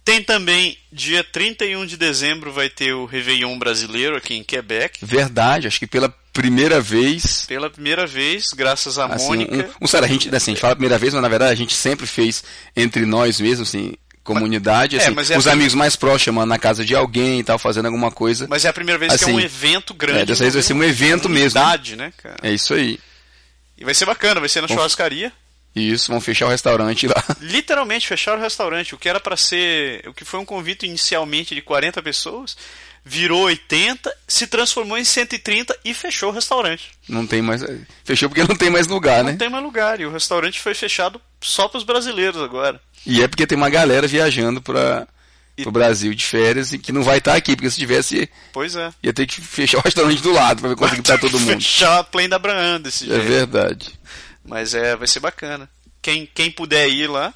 Tem 0.07 0.23
também, 0.23 0.79
dia 0.93 1.25
31 1.25 1.85
de 1.85 1.97
dezembro, 1.97 2.53
vai 2.53 2.71
ter 2.71 2.93
o 2.93 3.07
Réveillon 3.07 3.59
brasileiro 3.59 4.17
aqui 4.17 4.35
em 4.35 4.45
Quebec. 4.45 5.05
Verdade, 5.05 5.67
acho 5.67 5.81
que 5.81 5.87
pela 5.89 6.09
primeira 6.33 6.81
vez. 6.81 7.45
Pela 7.49 7.69
primeira 7.69 8.07
vez, 8.07 8.53
graças 8.53 9.01
a 9.01 9.07
Assim, 9.07 9.27
Mônica. 9.27 9.69
um, 9.81 9.85
um, 9.85 9.87
sério, 9.89 10.07
a 10.07 10.09
gente, 10.09 10.29
assim, 10.33 10.53
a 10.53 10.55
gente 10.55 10.61
fala 10.61 10.75
a 10.75 10.77
primeira 10.77 10.97
vez, 10.97 11.13
mas 11.13 11.21
na 11.21 11.29
verdade 11.29 11.51
a 11.51 11.57
gente 11.57 11.75
sempre 11.75 12.07
fez 12.07 12.45
entre 12.77 13.05
nós 13.05 13.41
mesmos, 13.41 13.69
assim, 13.69 13.95
comunidade, 14.23 14.95
É, 14.97 15.03
assim, 15.03 15.11
mas 15.11 15.29
é 15.29 15.37
os 15.37 15.49
amigos 15.49 15.75
mais 15.75 15.97
próximos 15.97 16.23
chamando 16.23 16.51
na 16.51 16.59
casa 16.59 16.85
de 16.85 16.95
alguém 16.95 17.41
e 17.41 17.45
tal, 17.45 17.59
fazendo 17.59 17.87
alguma 17.87 18.13
coisa. 18.13 18.47
Mas 18.49 18.65
é 18.65 18.69
a 18.69 18.73
primeira 18.73 19.01
vez 19.01 19.13
que 19.13 19.25
é 19.25 19.27
Assim, 19.27 19.37
um 19.37 19.41
evento 19.41 19.93
grande. 19.93 20.21
é, 20.21 20.25
dessa 20.25 20.45
vez 20.45 20.55
vai 20.55 20.63
ser 20.63 20.75
um 20.75 20.85
evento 20.85 21.29
mesmo, 21.29 21.59
né? 21.59 21.97
né, 21.97 22.13
cara? 22.17 22.37
É 22.45 22.53
isso 22.53 22.75
aí. 22.75 23.01
E 23.77 23.85
vai 23.85 23.93
ser 23.93 24.05
bacana, 24.05 24.39
vai 24.39 24.49
ser 24.49 24.61
na 24.61 24.69
churrascaria. 24.69 25.33
Isso, 25.77 26.11
vão 26.11 26.21
fechar 26.23 26.47
o 26.47 26.49
restaurante 26.51 27.07
lá. 27.07 27.23
Literalmente 27.41 28.07
fecharam 28.09 28.39
o 28.39 28.43
restaurante. 28.43 28.95
O 28.95 28.99
que 28.99 29.09
era 29.09 29.21
para 29.21 29.37
ser. 29.37 30.09
O 30.09 30.15
que 30.15 30.25
foi 30.25 30.41
um 30.41 30.45
convite 30.45 30.87
inicialmente 30.87 31.55
de 31.55 31.61
40 31.61 32.03
pessoas 32.03 32.57
virou 33.09 33.43
80, 33.45 34.13
se 34.27 34.49
transformou 34.49 34.99
em 34.99 35.05
130 35.05 35.79
e 35.85 35.95
fechou 35.95 36.31
o 36.31 36.33
restaurante. 36.33 36.91
Não 37.09 37.25
tem 37.27 37.41
mais. 37.43 37.63
Fechou 38.05 38.29
porque 38.29 38.43
não 38.49 38.57
tem 38.57 38.71
mais 38.71 38.87
lugar, 38.89 39.23
Não 39.23 39.31
né? 39.33 39.37
tem 39.39 39.49
mais 39.51 39.63
lugar. 39.63 40.01
E 40.01 40.07
o 40.07 40.11
restaurante 40.11 40.59
foi 40.61 40.75
fechado 40.75 41.21
só 41.41 41.69
para 41.69 41.79
os 41.79 41.85
brasileiros 41.85 42.41
agora. 42.43 42.81
E 43.05 43.23
é 43.23 43.29
porque 43.29 43.47
tem 43.47 43.57
uma 43.57 43.71
galera 43.71 44.09
viajando 44.09 44.61
para 44.63 45.07
o 45.65 45.71
Brasil 45.71 46.13
de 46.15 46.25
férias 46.25 46.73
e 46.73 46.79
que 46.79 46.91
não 46.91 47.03
vai 47.05 47.19
estar 47.19 47.35
aqui, 47.37 47.55
porque 47.55 47.71
se 47.71 47.79
tivesse, 47.79 48.29
Pois 48.53 48.75
é. 48.75 48.91
ia 49.03 49.13
ter 49.13 49.27
que 49.27 49.41
fechar 49.41 49.79
o 49.79 49.83
restaurante 49.83 50.21
do 50.21 50.33
lado 50.33 50.61
para 50.61 50.71
ver 50.71 50.75
conseguir 50.77 51.01
estar 51.03 51.19
todo 51.19 51.39
mundo. 51.39 51.53
Fechar 51.53 52.01
a 52.01 52.05
Plain 52.05 52.29
da 52.29 52.37
Abraham 52.37 52.81
desse 52.81 53.05
É 53.05 53.15
jeito. 53.15 53.29
verdade. 53.29 53.95
Mas 54.47 54.75
é, 54.75 54.95
vai 54.97 55.07
ser 55.09 55.21
bacana. 55.21 55.69
Quem, 56.03 56.29
quem 56.33 56.51
puder 56.51 56.89
ir 56.89 57.09
lá, 57.09 57.35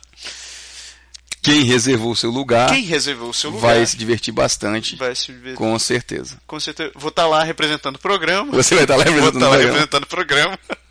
Quem 1.42 1.62
reservou 1.64 2.12
o 2.12 2.16
seu 2.16 2.30
lugar 2.30 2.68
quem 2.70 2.84
reservou 2.84 3.30
o 3.30 3.34
seu 3.34 3.50
lugar 3.50 3.74
vai 3.76 3.86
se 3.86 3.96
divertir 3.96 4.32
bastante, 4.32 4.94
vai 4.96 5.14
se 5.14 5.26
divertir. 5.32 5.56
com 5.56 5.76
certeza. 5.78 6.36
Com 6.46 6.60
certeza. 6.60 6.92
Vou 6.94 7.08
estar 7.08 7.26
lá 7.26 7.42
representando 7.42 7.96
o 7.96 7.98
programa. 7.98 8.52
Você 8.52 8.74
vai 8.74 8.84
estar 8.84 8.96
lá 8.96 9.04
Vou 9.04 9.12
representando 9.14 9.36
estar 9.42 9.48
o 9.48 9.50
lá 9.50 9.56
programa. 9.56 9.72
representando 9.80 10.04
o 10.04 10.06
programa. 10.06 10.58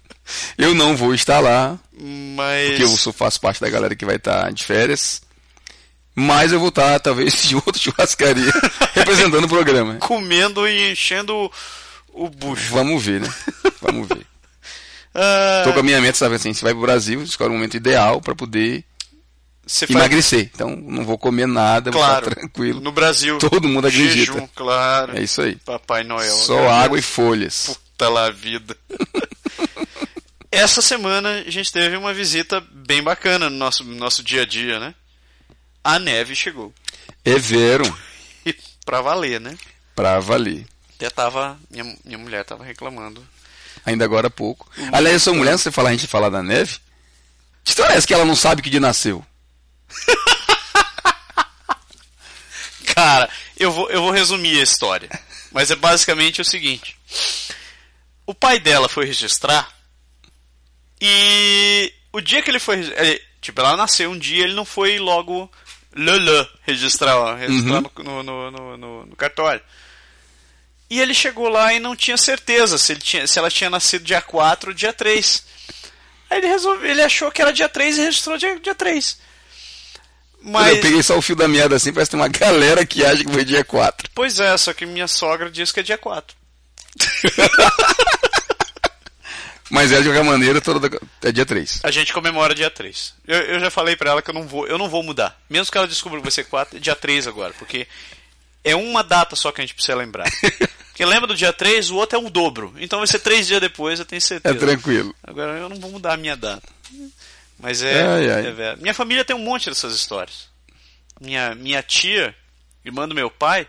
Eu 0.57 0.75
não 0.75 0.95
vou 0.95 1.13
estar 1.15 1.39
lá, 1.39 1.75
Mas. 1.91 2.69
porque 2.69 2.83
eu 2.83 2.89
sou, 2.89 3.11
faço 3.11 3.41
parte 3.41 3.59
da 3.59 3.67
galera 3.67 3.95
que 3.95 4.05
vai 4.05 4.17
estar 4.17 4.51
de 4.53 4.63
férias. 4.63 5.23
Mas 6.13 6.51
eu 6.51 6.59
vou 6.59 6.69
estar, 6.69 6.99
talvez, 6.99 7.33
de 7.49 7.55
outra 7.55 7.79
churrascaria, 7.79 8.51
representando 8.93 9.45
o 9.45 9.49
programa. 9.49 9.95
comendo 9.95 10.67
e 10.67 10.91
enchendo 10.91 11.51
o 12.09 12.29
bucho. 12.29 12.71
Vamos 12.71 13.03
ver, 13.03 13.21
né? 13.21 13.33
Vamos 13.81 14.07
ver. 14.07 14.23
Ah, 15.13 15.61
Tô 15.63 15.73
com 15.73 15.79
a 15.79 15.83
minha 15.83 15.99
meta, 16.01 16.17
sabe 16.17 16.35
assim, 16.35 16.53
você 16.53 16.63
vai 16.63 16.73
pro 16.73 16.81
Brasil, 16.81 17.21
escolhe 17.23 17.49
o 17.49 17.53
momento 17.53 17.75
ideal 17.75 18.21
para 18.21 18.35
poder 18.35 18.83
você 19.65 19.85
faz- 19.87 19.95
emagrecer. 19.99 20.49
Então, 20.53 20.75
não 20.75 21.03
vou 21.03 21.17
comer 21.17 21.47
nada, 21.47 21.91
vou 21.91 21.99
Claro. 22.01 22.25
ficar 22.25 22.35
tranquilo. 22.41 22.79
No 22.81 22.91
Brasil. 22.91 23.37
Todo 23.39 23.67
mundo 23.67 23.87
acredita. 23.87 24.13
Jejum, 24.33 24.47
claro. 24.55 25.17
É 25.17 25.21
isso 25.21 25.41
aí. 25.41 25.55
Papai 25.57 26.03
Noel. 26.03 26.35
Só 26.35 26.69
água 26.69 26.97
e 26.97 27.01
folhas. 27.01 27.67
Puta 27.67 28.09
lá 28.09 28.29
vida. 28.31 28.75
Essa 30.51 30.81
semana 30.81 31.43
a 31.45 31.49
gente 31.51 31.71
teve 31.71 31.95
uma 31.95 32.13
visita 32.13 32.59
bem 32.71 33.03
bacana 33.03 33.49
no 33.49 33.55
nosso, 33.57 33.83
no 33.83 33.95
nosso 33.95 34.23
dia 34.23 34.41
a 34.41 34.45
dia, 34.45 34.79
né? 34.79 34.95
A 35.83 35.99
neve 35.99 36.35
chegou. 36.35 36.73
É 37.23 37.35
vero, 37.37 37.83
pra 38.85 39.01
valer, 39.01 39.39
né? 39.39 39.55
pra 39.95 40.19
valer. 40.19 40.65
Até 40.95 41.09
tava. 41.09 41.57
Minha, 41.69 41.95
minha 42.05 42.17
mulher 42.17 42.43
tava 42.45 42.63
reclamando. 42.63 43.25
Ainda 43.85 44.05
agora 44.05 44.27
há 44.27 44.31
pouco. 44.31 44.69
Aliás, 44.91 45.13
eu 45.15 45.19
sou 45.19 45.35
mulher, 45.35 45.57
você 45.57 45.71
falar, 45.71 45.89
a 45.89 45.93
gente 45.93 46.07
falar 46.07 46.29
da 46.29 46.43
neve. 46.43 46.77
Que 47.63 47.71
história 47.71 47.93
é 47.93 47.97
essa 47.97 48.07
que 48.07 48.13
ela 48.13 48.25
não 48.25 48.35
sabe 48.35 48.61
que 48.61 48.69
dia 48.69 48.79
nasceu? 48.79 49.25
Cara, 52.95 53.29
eu 53.57 53.71
vou, 53.71 53.89
eu 53.89 54.01
vou 54.01 54.11
resumir 54.11 54.59
a 54.59 54.63
história. 54.63 55.09
Mas 55.51 55.71
é 55.71 55.75
basicamente 55.75 56.41
o 56.41 56.45
seguinte: 56.45 56.97
o 58.25 58.33
pai 58.33 58.59
dela 58.59 58.89
foi 58.89 59.05
registrar 59.05 59.67
e 61.01 61.91
o 62.11 62.21
dia 62.21 62.41
que 62.41 62.49
ele 62.51 62.59
foi. 62.59 62.79
ele- 62.79 63.21
tipo, 63.41 63.59
ela 63.61 63.77
nasceu 63.77 64.11
um 64.11 64.17
dia, 64.17 64.43
ele 64.43 64.53
não 64.53 64.65
foi 64.65 64.99
logo 64.99 65.49
lelê 65.95 66.47
registrar, 66.63 67.15
ó, 67.17 67.35
registrar 67.35 67.81
no, 68.03 68.23
no, 68.23 68.51
no- 68.51 68.77
no- 68.77 69.05
no 69.05 69.15
cartório. 69.15 69.61
E 70.89 70.99
ele 70.99 71.13
chegou 71.13 71.47
lá 71.49 71.71
e 71.73 71.79
não 71.79 71.95
tinha 71.95 72.17
certeza 72.17 72.77
se, 72.77 72.93
ele 72.93 73.01
tinha, 73.01 73.27
se 73.27 73.37
ela 73.37 73.51
tinha 73.51 73.69
nascido 73.69 74.03
dia 74.03 74.21
4 74.21 74.71
ou 74.71 74.75
dia 74.75 74.91
3. 74.91 75.43
Aí 76.29 76.39
ele, 76.39 76.47
resolveu, 76.47 76.89
ele 76.89 77.01
achou 77.01 77.31
que 77.31 77.41
era 77.41 77.53
dia 77.53 77.69
3 77.69 77.97
e 77.97 78.01
registrou 78.01 78.37
dia, 78.37 78.59
dia 78.59 78.75
3. 78.75 79.17
Mas, 80.41 80.75
Eu 80.75 80.81
peguei 80.81 81.03
só 81.03 81.17
o 81.17 81.21
fio 81.21 81.35
da 81.35 81.47
meada 81.47 81.75
assim, 81.75 81.91
parece 81.91 82.09
que 82.09 82.17
tem 82.17 82.21
uma 82.21 82.29
galera 82.29 82.85
que 82.85 83.05
acha 83.05 83.23
que 83.23 83.31
foi 83.31 83.43
dia 83.43 83.63
4. 83.63 84.09
Pois 84.15 84.39
é, 84.39 84.57
só 84.57 84.73
que 84.73 84.85
minha 84.85 85.07
sogra 85.07 85.49
disse 85.51 85.73
que 85.73 85.81
é 85.81 85.83
dia 85.83 85.97
4. 85.97 86.35
Mas 89.69 89.91
é 89.91 89.97
de 89.97 90.05
qualquer 90.05 90.23
maneira, 90.23 90.59
toda, 90.59 90.99
é 91.21 91.31
dia 91.31 91.45
3. 91.45 91.81
A 91.83 91.91
gente 91.91 92.11
comemora 92.11 92.55
dia 92.55 92.71
3. 92.71 93.13
Eu, 93.27 93.37
eu 93.41 93.59
já 93.59 93.69
falei 93.69 93.95
pra 93.95 94.09
ela 94.09 94.21
que 94.21 94.29
eu 94.31 94.33
não 94.33 94.47
vou, 94.47 94.65
eu 94.65 94.79
não 94.79 94.89
vou 94.89 95.03
mudar. 95.03 95.39
Mesmo 95.47 95.71
que 95.71 95.77
ela 95.77 95.87
descubra 95.87 96.17
que 96.17 96.23
vai 96.23 96.31
ser 96.31 96.45
4, 96.45 96.77
é 96.77 96.79
dia 96.79 96.95
3 96.95 97.27
agora, 97.27 97.53
porque 97.59 97.87
é 98.71 98.75
uma 98.75 99.03
data 99.03 99.35
só 99.35 99.51
que 99.51 99.61
a 99.61 99.63
gente 99.63 99.73
precisa 99.75 99.95
lembrar. 99.97 100.29
Porque 100.89 101.05
lembra 101.05 101.27
do 101.27 101.35
dia 101.35 101.53
3, 101.53 101.89
o 101.91 101.95
outro 101.95 102.19
é 102.19 102.21
o 102.21 102.29
dobro. 102.29 102.73
Então 102.77 102.99
vai 102.99 103.07
ser 103.07 103.19
3 103.19 103.47
dias 103.47 103.61
depois, 103.61 103.99
eu 103.99 104.05
tenho 104.05 104.17
É 104.17 104.21
certeza. 104.21 104.55
tranquilo. 104.59 105.15
Agora 105.23 105.57
eu 105.57 105.69
não 105.69 105.79
vou 105.79 105.91
mudar 105.91 106.13
a 106.13 106.17
minha 106.17 106.35
data. 106.35 106.67
Mas 107.57 107.81
é, 107.81 108.05
Ai, 108.05 108.29
ai. 108.31 108.45
é. 108.47 108.75
Minha 108.77 108.93
família 108.93 109.23
tem 109.25 109.35
um 109.35 109.39
monte 109.43 109.69
dessas 109.69 109.93
histórias. 109.95 110.49
Minha, 111.21 111.55
minha 111.55 111.81
tia, 111.83 112.35
irmã 112.83 113.07
do 113.07 113.15
meu 113.15 113.29
pai, 113.29 113.67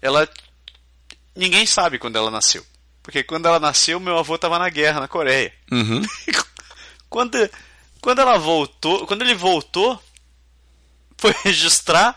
ela. 0.00 0.28
Ninguém 1.34 1.64
sabe 1.66 1.98
quando 1.98 2.16
ela 2.16 2.30
nasceu. 2.30 2.64
Porque 3.02 3.22
quando 3.22 3.46
ela 3.46 3.58
nasceu, 3.58 3.98
meu 3.98 4.18
avô 4.18 4.34
estava 4.34 4.58
na 4.58 4.68
guerra, 4.68 5.00
na 5.00 5.08
Coreia. 5.08 5.52
Uhum. 5.70 6.02
quando, 7.08 7.50
quando 8.00 8.20
ela 8.20 8.38
voltou, 8.38 9.06
quando 9.06 9.22
ele 9.22 9.34
voltou, 9.34 10.00
foi 11.16 11.34
registrar, 11.44 12.14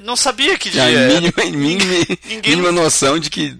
não 0.00 0.16
sabia 0.16 0.56
que 0.58 0.70
dia 0.70 0.82
era. 0.90 1.14
mínima, 1.14 1.44
mínima, 1.58 2.06
Ninguém- 2.24 2.50
mínima 2.56 2.72
noção 2.72 3.18
de 3.18 3.28
que. 3.30 3.56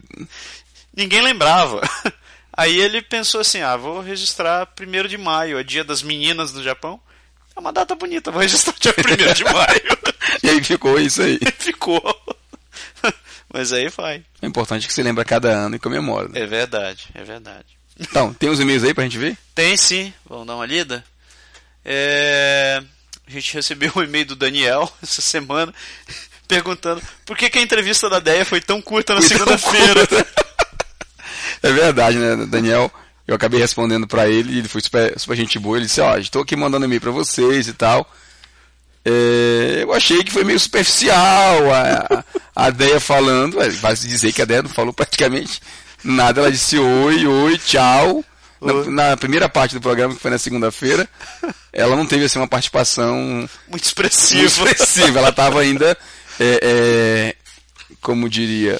Ninguém 0.96 1.20
lembrava. 1.22 1.80
Aí 2.54 2.78
ele 2.78 3.00
pensou 3.02 3.40
assim: 3.40 3.60
ah, 3.62 3.76
vou 3.76 4.00
registrar 4.00 4.68
1 4.78 5.08
de 5.08 5.16
maio, 5.18 5.58
é 5.58 5.62
dia 5.64 5.82
das 5.84 6.02
meninas 6.02 6.52
no 6.52 6.62
Japão. 6.62 7.00
É 7.56 7.60
uma 7.60 7.72
data 7.72 7.94
bonita, 7.94 8.30
vou 8.30 8.40
registrar 8.40 8.74
dia 8.78 8.94
1 9.30 9.34
de 9.34 9.44
maio. 9.44 10.02
E 10.42 10.48
aí 10.48 10.62
ficou 10.64 10.98
isso 10.98 11.20
aí. 11.22 11.38
Ficou. 11.58 12.00
Mas 13.52 13.72
aí 13.72 13.88
vai. 13.88 14.24
É 14.40 14.46
importante 14.46 14.86
que 14.86 14.92
você 14.92 15.02
lembre 15.02 15.24
cada 15.24 15.50
ano 15.50 15.76
e 15.76 15.78
comemora. 15.78 16.28
né? 16.28 16.40
É 16.40 16.46
verdade, 16.46 17.08
é 17.14 17.22
verdade. 17.22 17.66
Então, 18.00 18.32
tem 18.32 18.48
uns 18.48 18.58
e-mails 18.58 18.82
aí 18.82 18.94
pra 18.94 19.04
gente 19.04 19.18
ver? 19.18 19.36
Tem 19.54 19.76
sim, 19.76 20.12
vamos 20.28 20.46
dar 20.46 20.56
uma 20.56 20.64
lida. 20.66 21.04
É, 21.84 22.82
A 23.26 23.30
gente 23.30 23.54
recebeu 23.54 23.92
um 23.96 24.02
e-mail 24.02 24.26
do 24.26 24.36
Daniel 24.36 24.92
essa 25.02 25.22
semana 25.22 25.72
perguntando 26.46 27.00
por 27.24 27.36
que, 27.36 27.48
que 27.48 27.58
a 27.58 27.62
entrevista 27.62 28.10
da 28.10 28.20
Deia 28.20 28.44
foi 28.44 28.60
tão 28.60 28.82
curta 28.82 29.14
na 29.14 29.22
segunda-feira. 29.22 30.06
É 31.62 31.70
verdade, 31.72 32.18
né, 32.18 32.44
Daniel? 32.46 32.92
Eu 33.26 33.36
acabei 33.36 33.60
respondendo 33.60 34.06
pra 34.06 34.28
ele, 34.28 34.58
ele 34.58 34.68
foi 34.68 34.80
super, 34.80 35.18
super 35.18 35.36
gente 35.36 35.58
boa. 35.58 35.76
Ele 35.76 35.86
disse: 35.86 36.00
Ó, 36.00 36.16
estou 36.18 36.42
aqui 36.42 36.56
mandando 36.56 36.84
e-mail 36.84 37.00
pra 37.00 37.12
vocês 37.12 37.68
e 37.68 37.72
tal. 37.72 38.10
É, 39.04 39.78
eu 39.82 39.92
achei 39.92 40.22
que 40.22 40.32
foi 40.32 40.44
meio 40.44 40.58
superficial 40.58 41.72
a, 41.72 42.24
a 42.54 42.70
Deia 42.70 43.00
falando. 43.00 43.56
Vai 43.80 43.94
dizer 43.94 44.32
que 44.32 44.42
a 44.42 44.44
Deia 44.44 44.62
não 44.62 44.70
falou 44.70 44.92
praticamente 44.92 45.60
nada. 46.02 46.40
Ela 46.40 46.52
disse 46.52 46.78
oi, 46.78 47.26
oi, 47.26 47.58
tchau. 47.58 48.24
Na, 48.62 49.08
na 49.10 49.16
primeira 49.16 49.48
parte 49.48 49.74
do 49.74 49.80
programa, 49.80 50.14
que 50.14 50.20
foi 50.20 50.30
na 50.30 50.38
segunda-feira, 50.38 51.08
ela 51.72 51.96
não 51.96 52.06
teve 52.06 52.24
assim, 52.24 52.38
uma 52.38 52.48
participação 52.48 53.16
Muito 53.16 53.50
muito 53.68 53.84
expressivo. 53.84 54.44
expressiva. 54.44 55.18
Ela 55.18 55.30
estava 55.30 55.60
ainda, 55.60 55.96
é, 56.38 56.60
é, 56.62 57.36
como 58.00 58.28
diria, 58.28 58.78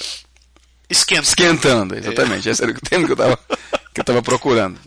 Esquenta. 0.89 1.23
esquentando. 1.23 1.97
Exatamente, 1.97 2.49
esse 2.49 2.63
era 2.63 2.71
o 2.73 2.81
termo 2.81 3.07
que 3.07 3.13
eu 3.13 3.15
estava 3.15 3.39
que 3.95 4.01
eu 4.01 4.05
tava 4.05 4.23
procurando. 4.23 4.79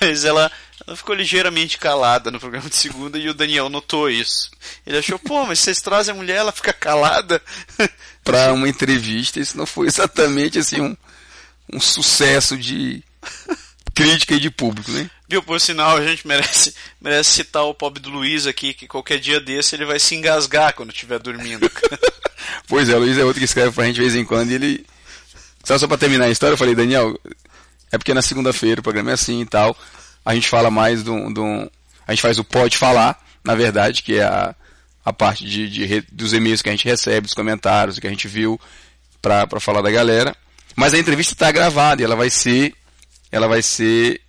Mas 0.00 0.24
ela, 0.24 0.50
ela 0.86 0.96
ficou 0.96 1.14
ligeiramente 1.14 1.78
calada 1.78 2.30
no 2.30 2.40
programa 2.40 2.68
de 2.68 2.76
segunda 2.76 3.18
e 3.18 3.28
o 3.28 3.34
Daniel 3.34 3.68
notou 3.68 4.10
isso. 4.10 4.50
Ele 4.86 4.98
achou, 4.98 5.18
pô, 5.18 5.44
mas 5.46 5.60
vocês 5.60 5.80
trazem 5.80 6.12
a 6.12 6.16
mulher, 6.16 6.36
ela 6.36 6.52
fica 6.52 6.72
calada. 6.72 7.40
Para 8.24 8.52
uma 8.52 8.68
entrevista, 8.68 9.38
isso 9.38 9.56
não 9.56 9.66
foi 9.66 9.86
exatamente 9.86 10.58
assim 10.58 10.80
um, 10.80 10.96
um 11.72 11.78
sucesso 11.78 12.56
de 12.56 13.04
crítica 13.96 14.34
e 14.34 14.40
de 14.40 14.50
público, 14.50 14.90
né? 14.92 15.10
Viu, 15.26 15.42
por 15.42 15.58
sinal, 15.58 15.96
a 15.96 16.06
gente 16.06 16.26
merece, 16.28 16.74
merece 17.00 17.30
citar 17.32 17.64
o 17.64 17.74
pobre 17.74 18.00
do 18.00 18.10
Luiz 18.10 18.46
aqui, 18.46 18.74
que 18.74 18.86
qualquer 18.86 19.18
dia 19.18 19.40
desse 19.40 19.74
ele 19.74 19.86
vai 19.86 19.98
se 19.98 20.14
engasgar 20.14 20.74
quando 20.74 20.92
estiver 20.92 21.18
dormindo. 21.18 21.68
Pois 22.68 22.88
é, 22.88 22.94
o 22.94 22.98
Luiz 22.98 23.18
é 23.18 23.24
outro 23.24 23.40
que 23.40 23.44
escreve 23.44 23.72
pra 23.72 23.84
gente 23.84 23.96
de 23.96 24.02
vez 24.02 24.14
em 24.14 24.24
quando 24.24 24.50
e 24.50 24.54
ele. 24.54 24.86
Só, 25.64 25.78
só 25.78 25.88
pra 25.88 25.96
terminar 25.96 26.26
a 26.26 26.30
história, 26.30 26.54
eu 26.54 26.58
falei, 26.58 26.74
Daniel, 26.74 27.18
é 27.90 27.98
porque 27.98 28.14
na 28.14 28.22
segunda-feira 28.22 28.80
o 28.80 28.84
programa 28.84 29.10
é 29.10 29.14
assim 29.14 29.40
e 29.40 29.46
tal. 29.46 29.76
A 30.24 30.34
gente 30.34 30.48
fala 30.48 30.70
mais 30.70 31.02
do. 31.02 31.32
do 31.32 31.70
a 32.06 32.12
gente 32.12 32.22
faz 32.22 32.38
o 32.38 32.44
pode 32.44 32.76
falar, 32.76 33.20
na 33.42 33.54
verdade, 33.54 34.02
que 34.02 34.16
é 34.16 34.22
a, 34.22 34.54
a 35.04 35.12
parte 35.12 35.44
de, 35.44 35.68
de 35.68 36.00
dos 36.12 36.32
e-mails 36.32 36.62
que 36.62 36.68
a 36.68 36.72
gente 36.72 36.84
recebe, 36.84 37.26
dos 37.26 37.34
comentários, 37.34 37.96
o 37.96 38.00
que 38.00 38.06
a 38.06 38.10
gente 38.10 38.28
viu 38.28 38.60
pra, 39.20 39.46
pra 39.46 39.58
falar 39.58 39.80
da 39.80 39.90
galera. 39.90 40.36
Mas 40.76 40.94
a 40.94 40.98
entrevista 40.98 41.34
tá 41.34 41.50
gravada 41.50 42.02
e 42.02 42.04
ela 42.04 42.16
vai 42.16 42.30
ser. 42.30 42.74
Ela 43.36 43.46
vai 43.48 43.62
ser. 43.62 44.20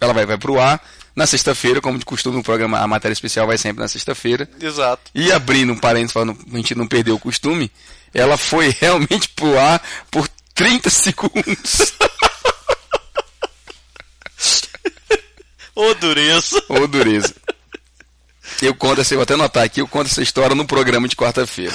Ela 0.00 0.12
vai, 0.12 0.26
vai 0.26 0.36
pro 0.36 0.58
ar 0.60 0.80
na 1.14 1.26
sexta-feira, 1.26 1.80
como 1.80 1.98
de 1.98 2.04
costume, 2.04 2.38
o 2.38 2.42
programa, 2.42 2.78
a 2.78 2.86
matéria 2.86 3.12
especial 3.12 3.46
vai 3.46 3.58
sempre 3.58 3.82
na 3.82 3.88
sexta-feira. 3.88 4.48
Exato. 4.60 5.10
E 5.14 5.30
abrindo 5.30 5.72
um 5.72 5.78
parênteses 5.78 6.12
para 6.12 6.22
a 6.30 6.56
gente 6.56 6.74
não 6.74 6.86
perder 6.86 7.12
o 7.12 7.18
costume, 7.18 7.70
ela 8.14 8.36
foi 8.36 8.74
realmente 8.80 9.28
pro 9.28 9.58
ar 9.58 9.80
por 10.10 10.26
30 10.54 10.90
segundos. 10.90 11.92
Ô, 15.74 15.94
dureza. 15.94 16.62
Ô, 16.68 16.86
dureza. 16.86 17.34
Eu 18.60 18.74
conto 18.74 19.00
essa, 19.00 19.14
eu 19.14 19.18
vou 19.18 19.22
até 19.22 19.34
anotar 19.34 19.64
aqui, 19.64 19.80
eu 19.80 19.88
conto 19.88 20.06
essa 20.06 20.22
história 20.22 20.54
no 20.54 20.66
programa 20.66 21.08
de 21.08 21.16
quarta-feira. 21.16 21.74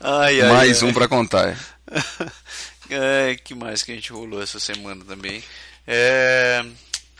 Ai, 0.00 0.40
ai, 0.40 0.48
Mais 0.48 0.82
ai. 0.82 0.88
um 0.88 0.92
pra 0.92 1.06
contar. 1.06 1.56
É, 2.94 3.36
que 3.36 3.54
mais 3.54 3.82
que 3.82 3.92
a 3.92 3.94
gente 3.94 4.12
rolou 4.12 4.42
essa 4.42 4.60
semana 4.60 5.04
também? 5.04 5.42
É, 5.86 6.64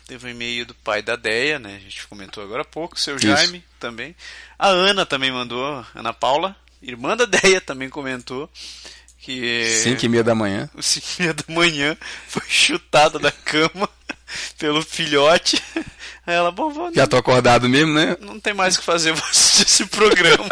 teve 0.07 0.27
um 0.27 0.31
e-mail 0.31 0.67
do 0.67 0.75
pai 0.75 1.03
da 1.03 1.17
Deia, 1.17 1.59
né? 1.59 1.77
A 1.77 1.79
gente 1.79 2.07
comentou 2.07 2.43
agora 2.43 2.63
há 2.63 2.65
pouco. 2.65 2.99
Seu 2.99 3.17
Isso. 3.17 3.27
Jaime 3.27 3.65
também. 3.81 4.15
A 4.59 4.69
Ana 4.69 5.07
também 5.07 5.33
mandou. 5.33 5.85
Ana 5.95 6.13
Paula, 6.13 6.55
irmã 6.83 7.17
da 7.17 7.25
Deia, 7.25 7.61
também 7.61 7.89
comentou. 7.89 8.49
Que 9.19 9.81
5 9.85 10.05
e 10.05 10.09
meia 10.09 10.25
da 10.25 10.35
manhã. 10.35 10.69
às 10.77 10.87
5 10.87 11.07
e 11.07 11.23
meia 11.23 11.35
da 11.35 11.45
manhã 11.49 11.97
foi 12.27 12.43
chutada 12.49 13.19
da 13.19 13.31
cama 13.31 13.89
pelo 14.59 14.83
filhote. 14.83 15.63
Aí 16.27 16.35
ela, 16.35 16.51
bom, 16.51 16.71
vou, 16.71 16.93
Já 16.93 17.07
tô 17.07 17.17
acordado 17.17 17.69
mesmo, 17.69 17.93
né? 17.95 18.17
não 18.21 18.39
tem 18.39 18.53
mais 18.53 18.75
o 18.75 18.79
que 18.79 18.85
fazer, 18.85 19.13
vou 19.15 19.25
assistir 19.29 19.63
esse 19.63 19.87
programa. 19.87 20.49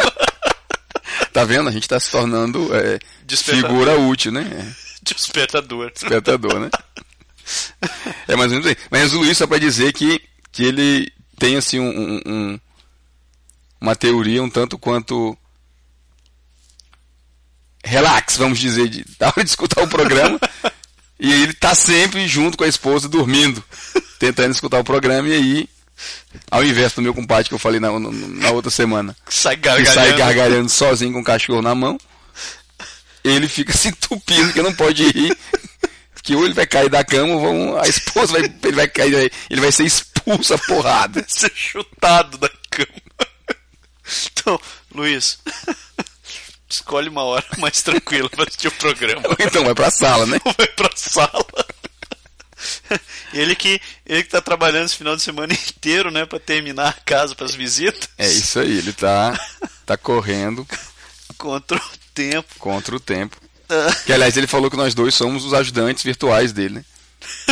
Tá 1.33 1.45
vendo? 1.45 1.69
A 1.69 1.73
gente 1.73 1.89
tá 1.89 1.99
se 1.99 2.11
tornando 2.11 2.71
é, 2.75 2.99
figura 3.37 3.99
útil, 3.99 4.33
né? 4.33 4.75
Despertador. 5.03 5.91
Despertador, 5.93 6.61
né? 6.61 6.71
É 8.29 8.37
mais 8.37 8.53
ou 8.53 8.59
menos 8.59 8.67
aí. 8.67 8.77
Mas 8.91 9.13
o 9.13 9.19
Luiz 9.19 9.37
só 9.37 9.47
pra 9.47 9.59
dizer 9.59 9.93
que, 9.93 10.21
que 10.53 10.65
ele 10.65 11.11
tem 11.39 11.57
assim 11.57 11.81
um, 11.81 11.89
um- 11.89 12.21
um- 12.27 12.61
uma 13.81 13.97
teoria 13.97 14.43
um 14.43 14.51
tanto 14.51 14.79
quanto 14.79 15.37
relax, 17.85 18.37
vamos 18.37 18.59
dizer, 18.59 18.89
de, 18.89 19.05
da 19.19 19.29
hora 19.29 19.43
de 19.43 19.51
escutar 19.51 19.83
o 19.83 19.89
programa. 19.89 20.39
e 21.19 21.33
ele 21.33 21.53
tá 21.55 21.75
sempre 21.75 22.27
junto 22.29 22.57
com 22.57 22.65
a 22.65 22.69
esposa 22.69 23.09
dormindo, 23.09 23.63
tentando 24.19 24.53
escutar 24.53 24.79
o 24.81 24.85
programa 24.85 25.29
e 25.29 25.33
aí 25.33 25.69
ao 26.51 26.65
invés 26.65 26.93
do 26.95 27.03
meu 27.03 27.13
compadre 27.13 27.49
que 27.49 27.55
eu 27.55 27.59
falei 27.59 27.79
na, 27.81 27.91
na- 27.99 28.11
na 28.11 28.51
outra 28.51 28.71
semana, 28.71 29.15
Sai 29.29 29.57
gargalhando. 29.57 29.95
sai 29.95 30.17
gargalhando 30.17 30.69
sozinho 30.71 31.13
com 31.13 31.21
o 31.21 31.25
cachorro 31.25 31.61
na 31.63 31.75
mão, 31.75 31.99
ele 33.25 33.49
fica 33.49 33.73
se 33.77 33.89
entupindo 33.89 34.47
porque 34.47 34.63
não 34.63 34.75
pode 34.75 35.05
rir. 35.11 35.37
Que 36.23 36.37
ou 36.37 36.45
ele 36.45 36.55
vai 36.55 36.67
cair 36.67 36.91
da 36.91 37.03
cama, 37.03 37.33
ou 37.33 37.41
vão, 37.41 37.81
a 37.81 37.89
esposa 37.89 38.33
vai, 38.33 38.43
ele 38.43 38.77
vai 38.77 38.87
cair, 38.87 39.33
ele 39.49 39.61
vai 39.61 39.73
ser 39.73 39.85
expulso 39.85 40.53
a 40.53 40.59
porrada. 40.59 41.25
ser 41.27 41.51
chutado 41.55 42.37
da 42.37 42.51
cama. 42.71 43.01
Então, 44.33 44.61
Luiz, 44.95 45.39
escolhe 46.69 47.09
uma 47.09 47.23
hora 47.23 47.47
mais 47.59 47.81
tranquila 47.83 48.29
pra 48.29 48.45
assistir 48.45 48.69
o 48.69 48.73
programa. 48.73 49.23
Então 49.39 49.65
vai 49.65 49.75
pra 49.75 49.91
sala, 49.91 50.27
né? 50.27 50.39
Ou 50.45 50.53
vai 50.53 50.67
pra 50.67 50.91
sala. 50.95 51.47
Ele 53.33 53.55
que, 53.55 53.81
ele 54.05 54.23
que 54.23 54.29
tá 54.29 54.41
trabalhando 54.41 54.87
esse 54.87 54.97
final 54.97 55.17
de 55.17 55.23
semana 55.23 55.55
inteiro, 55.55 56.11
né, 56.11 56.27
pra 56.27 56.39
terminar 56.39 56.89
a 56.89 56.93
casa 56.93 57.35
pras 57.35 57.55
visitas. 57.55 58.09
É 58.19 58.29
isso 58.29 58.59
aí, 58.61 58.79
ele 58.79 58.93
tá, 58.93 59.39
tá 59.87 59.97
correndo 59.97 60.67
Contra 61.39 61.79
o 61.79 62.00
tempo. 62.31 62.55
contra 62.59 62.95
o 62.97 63.01
tempo. 63.01 63.37
Que 64.05 64.13
aliás 64.13 64.37
ele 64.37 64.47
falou 64.49 64.69
que 64.71 64.77
nós 64.77 64.95
dois 64.95 65.15
somos 65.15 65.45
os 65.45 65.55
ajudantes 65.55 66.03
virtuais 66.03 66.53
dele, 66.53 66.75
né? 66.77 66.85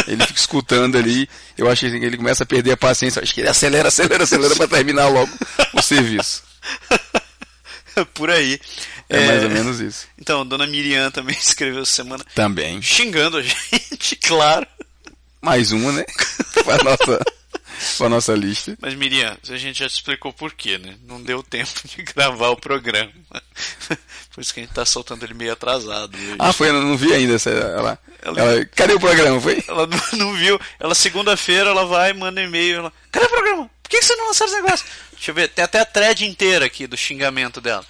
Ele 0.06 0.24
fica 0.26 0.40
escutando 0.40 0.96
ali, 0.96 1.28
eu 1.56 1.70
acho 1.70 1.88
que 1.88 1.94
ele 1.94 2.16
começa 2.16 2.42
a 2.42 2.46
perder 2.46 2.72
a 2.72 2.76
paciência, 2.76 3.22
acho 3.22 3.34
que 3.34 3.40
ele 3.42 3.48
acelera, 3.48 3.88
acelera, 3.88 4.24
acelera 4.24 4.56
pra 4.56 4.66
terminar 4.66 5.08
logo 5.08 5.30
o 5.74 5.82
serviço. 5.82 6.42
Por 8.14 8.30
aí. 8.30 8.60
É, 9.08 9.26
mais 9.26 9.42
ou 9.44 9.50
menos 9.50 9.80
isso. 9.80 10.06
Então, 10.18 10.46
Dona 10.46 10.66
Miriam 10.66 11.10
também 11.10 11.36
escreveu 11.40 11.84
semana 11.86 12.24
Também. 12.34 12.80
xingando 12.82 13.36
a 13.38 13.42
gente, 13.42 14.16
claro. 14.22 14.66
Mais 15.40 15.70
uma, 15.72 15.92
né? 15.92 16.04
Pra 16.64 16.78
nossa, 16.82 17.20
pra 17.96 18.08
nossa 18.08 18.34
lista. 18.34 18.76
Mas 18.80 18.94
Miriam, 18.94 19.36
a 19.48 19.56
gente 19.56 19.78
já 19.80 19.88
te 19.88 19.94
explicou 19.94 20.32
por 20.32 20.52
quê, 20.52 20.78
né? 20.78 20.96
Não 21.04 21.22
deu 21.22 21.42
tempo 21.42 21.70
de 21.84 22.02
gravar 22.14 22.48
o 22.48 22.56
programa. 22.56 23.12
Por 24.34 24.42
isso 24.42 24.54
que 24.54 24.60
a 24.60 24.62
gente 24.62 24.72
tá 24.74 24.84
soltando 24.84 25.24
ele 25.24 25.34
meio 25.34 25.52
atrasado. 25.52 26.16
hoje. 26.16 26.36
Ah, 26.38 26.52
foi, 26.52 26.68
eu 26.68 26.74
não 26.74 26.96
vi 26.96 27.12
ainda 27.12 27.34
essa. 27.34 27.50
Ela, 27.50 27.98
Ela- 28.22 28.40
ela- 28.40 28.64
cadê 28.66 28.94
o 28.94 29.00
programa? 29.00 29.40
Foi? 29.40 29.62
Ela 29.66 29.86
não, 29.86 30.00
não 30.18 30.34
viu. 30.34 30.60
Ela, 30.78 30.94
segunda-feira, 30.94 31.70
ela 31.70 31.84
vai, 31.84 32.12
manda 32.12 32.40
e-mail. 32.40 32.76
Ela, 32.78 32.92
Cadê 33.10 33.26
o 33.26 33.30
programa? 33.30 33.70
Por 33.82 33.90
que, 33.90 33.98
que 33.98 34.04
você 34.04 34.14
não 34.14 34.28
lançou 34.28 34.46
esse 34.46 34.56
negócio? 34.56 34.86
Deixa 35.12 35.30
eu 35.30 35.34
ver, 35.34 35.48
tem 35.48 35.64
até 35.64 35.80
a 35.80 35.84
thread 35.84 36.24
inteira 36.24 36.66
aqui 36.66 36.86
do 36.86 36.96
xingamento 36.96 37.60
dela. 37.60 37.84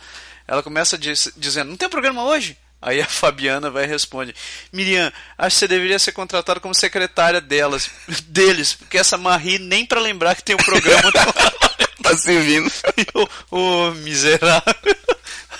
Ela 0.46 0.62
começa 0.62 0.96
diz- 0.96 1.30
dizendo: 1.36 1.68
Não 1.68 1.76
tem 1.76 1.88
programa 1.88 2.24
hoje? 2.24 2.56
Aí 2.80 3.00
a 3.00 3.06
Fabiana 3.06 3.70
vai 3.70 3.84
e 3.84 3.88
responde: 3.88 4.34
Miriam, 4.72 5.12
acho 5.36 5.56
que 5.56 5.60
você 5.60 5.68
deveria 5.68 5.98
ser 5.98 6.12
contratada 6.12 6.60
como 6.60 6.74
secretária 6.74 7.40
delas, 7.40 7.90
deles, 8.26 8.74
porque 8.74 8.98
essa 8.98 9.16
Marie 9.16 9.58
nem 9.58 9.84
pra 9.84 10.00
lembrar 10.00 10.34
que 10.34 10.44
tem 10.44 10.54
um 10.54 10.58
programa. 10.58 11.12
Tá 12.00 12.16
servindo. 12.16 12.70
Ô, 13.12 13.28
ô, 13.58 13.90
miserável. 13.90 14.96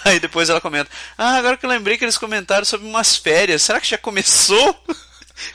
Aí 0.05 0.21
depois 0.21 0.49
ela 0.49 0.61
comenta: 0.61 0.89
Ah, 1.17 1.37
agora 1.37 1.57
que 1.57 1.67
eu 1.67 1.71
lembrei 1.71 1.99
que 1.99 2.05
eles 2.05 2.17
comentaram 2.17 2.65
sobre 2.65 2.87
umas 2.87 3.17
férias, 3.17 3.63
será 3.63 3.81
que 3.81 3.91
já 3.91 3.99
começou? 3.99 4.85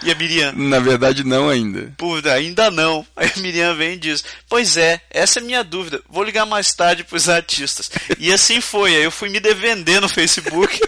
E 0.02 0.12
a 0.12 0.16
Miriam: 0.16 0.54
Na 0.54 0.80
verdade, 0.80 1.24
não 1.24 1.50
ainda. 1.50 1.94
Pô, 1.98 2.16
ainda 2.34 2.70
não. 2.72 3.06
Aí 3.16 3.32
a 3.36 3.40
Miriam 3.40 3.76
vem 3.76 3.94
e 3.94 3.98
diz: 3.98 4.24
Pois 4.48 4.78
é, 4.78 5.02
essa 5.10 5.40
é 5.40 5.42
a 5.42 5.46
minha 5.46 5.64
dúvida. 5.64 6.02
Vou 6.10 6.24
ligar 6.24 6.46
mais 6.46 6.74
tarde 6.74 7.04
pros 7.04 7.28
artistas. 7.30 7.92
E 8.18 8.32
assim 8.32 8.62
foi. 8.62 8.96
Aí 8.96 9.04
eu 9.04 9.12
fui 9.12 9.30
me 9.30 9.40
defender 9.40 10.00
no 10.00 10.10
Facebook. 10.10 10.80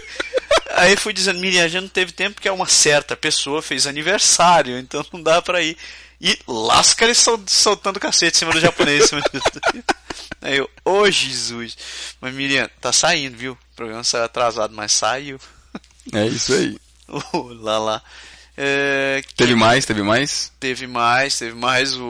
Aí 0.76 0.96
fui 0.96 1.12
dizendo: 1.12 1.40
Miriam, 1.40 1.68
já 1.68 1.80
não 1.80 1.88
teve 1.88 2.12
tempo 2.12 2.34
porque 2.34 2.48
é 2.48 2.52
uma 2.52 2.66
certa 2.66 3.16
pessoa 3.16 3.62
fez 3.62 3.86
aniversário, 3.86 4.78
então 4.78 5.04
não 5.12 5.22
dá 5.22 5.40
pra 5.42 5.62
ir. 5.62 5.76
E 6.20 6.38
lasca 6.46 7.04
ele 7.04 7.14
sol- 7.14 7.42
soltando 7.46 8.00
cacete 8.00 8.36
em 8.36 8.38
cima 8.38 8.52
do 8.52 8.60
japonês. 8.60 9.04
em 9.04 9.06
cima 9.08 9.20
disso. 9.32 9.44
Aí 10.40 10.56
eu, 10.56 10.70
ô 10.84 11.10
Jesus. 11.10 11.76
Mas 12.20 12.34
Miriam, 12.34 12.68
tá 12.80 12.92
saindo, 12.92 13.36
viu? 13.36 13.52
O 13.52 13.76
programa 13.76 14.02
saiu 14.04 14.24
atrasado, 14.24 14.74
mas 14.74 14.92
saiu. 14.92 15.38
É 16.12 16.26
isso 16.26 16.52
aí. 16.54 16.76
Oh, 17.32 17.52
lá 17.52 17.78
lá. 17.78 18.02
É, 18.56 19.22
Teve 19.36 19.54
mais, 19.54 19.84
teve 19.86 20.02
mais? 20.02 20.50
Teve 20.58 20.86
mais, 20.88 21.38
teve 21.38 21.54
mais. 21.54 21.94
O, 21.96 22.04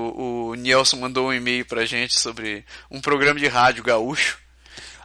o 0.51 0.55
Nielson 0.55 0.97
mandou 0.97 1.29
um 1.29 1.33
e-mail 1.35 1.67
pra 1.67 1.85
gente 1.85 2.19
sobre 2.19 2.65
um 2.91 2.99
programa 2.99 3.39
de 3.39 3.47
rádio 3.47 3.85
gaúcho 3.85 4.39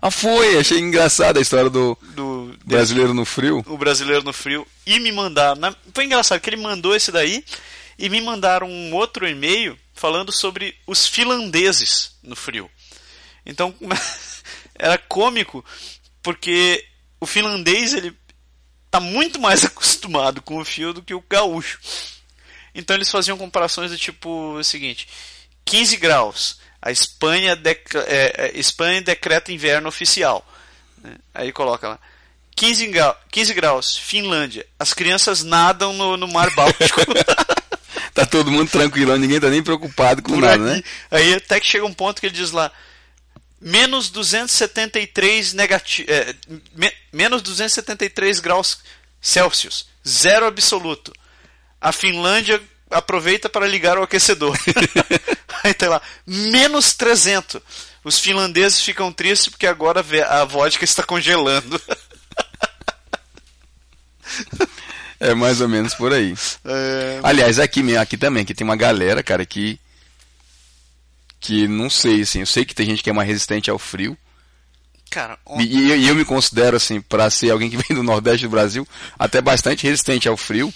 Ah, 0.02 0.10
foi! 0.10 0.58
Achei 0.58 0.80
engraçada 0.80 1.38
a 1.40 1.42
história 1.42 1.70
do 1.70 1.98
do 2.16 2.58
brasileiro 2.66 3.14
no 3.14 3.24
frio. 3.24 3.64
o 3.68 3.78
brasileiro 3.78 4.24
no 4.24 4.34
frio 4.34 4.66
e 4.86 5.00
me 5.00 5.12
mandaram. 5.12 5.76
foi 5.94 6.06
engraçado 6.06 6.40
que 6.40 6.50
ele 6.50 6.58
mandou 6.58 6.96
esse 6.96 7.12
daí 7.12 7.44
e 8.00 8.10
me 8.10 8.20
mandaram 8.20 8.68
um 8.68 8.94
outro 8.96 9.28
e-mail 9.28 9.78
falando 9.94 10.32
sobre 10.32 10.76
os 10.88 11.06
finlandeses 11.06 12.16
no 12.24 12.36
frio. 12.36 12.70
Então 13.46 13.76
era 14.74 14.98
cômico 14.98 15.64
porque 16.24 16.84
o 17.20 17.28
finlandês 17.28 17.94
ele 17.94 18.16
tá 18.90 19.00
muito 19.00 19.40
mais 19.40 19.64
acostumado 19.66 20.42
com 20.42 20.58
o 20.58 20.66
frio 20.66 20.94
do 20.94 21.04
que 21.04 21.14
o 21.14 21.24
gaúcho. 21.30 21.80
Então 22.74 22.96
eles 22.96 23.12
faziam 23.12 23.38
comparações 23.38 23.92
do 23.92 23.98
tipo 23.98 24.56
o 24.56 24.64
seguinte: 24.64 25.08
15 25.66 25.98
graus, 25.98 26.60
a 26.82 26.92
Espanha, 26.92 27.56
dec- 27.56 27.96
é, 28.08 28.34
é, 28.38 28.52
Espanha 28.60 29.02
decreta 29.02 29.52
inverno 29.52 29.88
oficial. 29.90 30.46
né? 31.04 31.16
Aí 31.34 31.52
coloca 31.52 31.88
lá: 31.90 32.00
15, 32.56 32.88
gra- 32.88 33.18
15 33.32 33.54
graus, 33.54 33.98
Finlândia, 33.98 34.66
as 34.80 34.94
crianças 34.94 35.44
nadam 35.44 35.94
no, 35.94 36.18
no 36.18 36.28
mar 36.28 36.50
Báltico. 36.52 37.02
Tá 38.14 38.26
todo 38.26 38.52
mundo 38.52 38.70
tranquilão, 38.70 39.16
ninguém 39.18 39.40
tá 39.40 39.50
nem 39.50 39.64
preocupado 39.64 40.22
com 40.22 40.34
Por 40.34 40.42
nada, 40.42 40.56
aí. 40.56 40.60
né? 40.78 40.84
Aí 41.10 41.34
até 41.36 41.62
que 41.62 41.66
chega 41.66 41.86
um 41.86 41.94
ponto 41.94 42.20
que 42.20 42.28
ele 42.28 42.36
diz 42.36 42.52
lá: 42.52 42.70
menos 43.60 44.10
273 44.10 45.54
negativo, 45.54 46.12
é, 46.12 46.36
me- 46.76 46.94
menos 47.14 47.42
273 47.42 48.42
graus 48.42 48.80
Celsius, 49.22 49.88
zero 50.06 50.46
absoluto. 50.46 51.14
A 51.80 51.94
Finlândia 51.94 52.62
aproveita 52.92 53.50
para 53.50 53.68
ligar 53.68 53.98
o 53.98 54.04
aquecedor. 54.04 54.58
Aí 55.64 55.74
tem 55.74 55.90
lá, 55.90 56.02
menos 56.26 56.94
300. 56.94 57.62
Os 58.04 58.20
finlandeses 58.20 58.82
ficam 58.82 59.12
tristes 59.12 59.48
porque 59.50 59.68
agora 59.68 60.04
a 60.30 60.44
vodka 60.46 60.84
está 60.84 61.04
congelando. 61.04 61.80
É 65.20 65.34
mais 65.36 65.62
ou 65.62 65.70
menos 65.70 65.94
por 65.94 66.12
aí. 66.14 66.34
É, 66.66 67.20
Aliás, 67.22 67.60
aqui, 67.60 67.96
aqui 67.96 68.18
também, 68.18 68.44
que 68.44 68.54
tem 68.56 68.66
uma 68.66 68.76
galera, 68.76 69.22
cara, 69.22 69.46
que. 69.46 69.80
Que 71.40 71.68
não 71.68 71.90
sei, 71.90 72.22
assim. 72.22 72.40
Eu 72.40 72.46
sei 72.46 72.66
que 72.66 72.74
tem 72.74 72.86
gente 72.88 73.04
que 73.04 73.10
é 73.10 73.14
mais 73.14 73.28
resistente 73.28 73.70
ao 73.70 73.78
frio. 73.78 74.18
cara, 75.10 75.38
on- 75.46 75.60
E, 75.62 75.94
e 75.94 76.08
eu- 76.08 76.16
me 76.16 76.24
considero, 76.26 76.78
assim, 76.78 77.02
pra 77.02 77.30
ser 77.30 77.52
alguém 77.52 77.70
que 77.70 77.78
vem 77.78 77.96
do 77.96 78.02
Nordeste 78.04 78.46
do 78.48 78.50
Brasil, 78.52 78.88
até 79.20 79.42
bastante 79.42 79.84
resistente 79.86 80.28
ao 80.28 80.38
frio. 80.38 80.74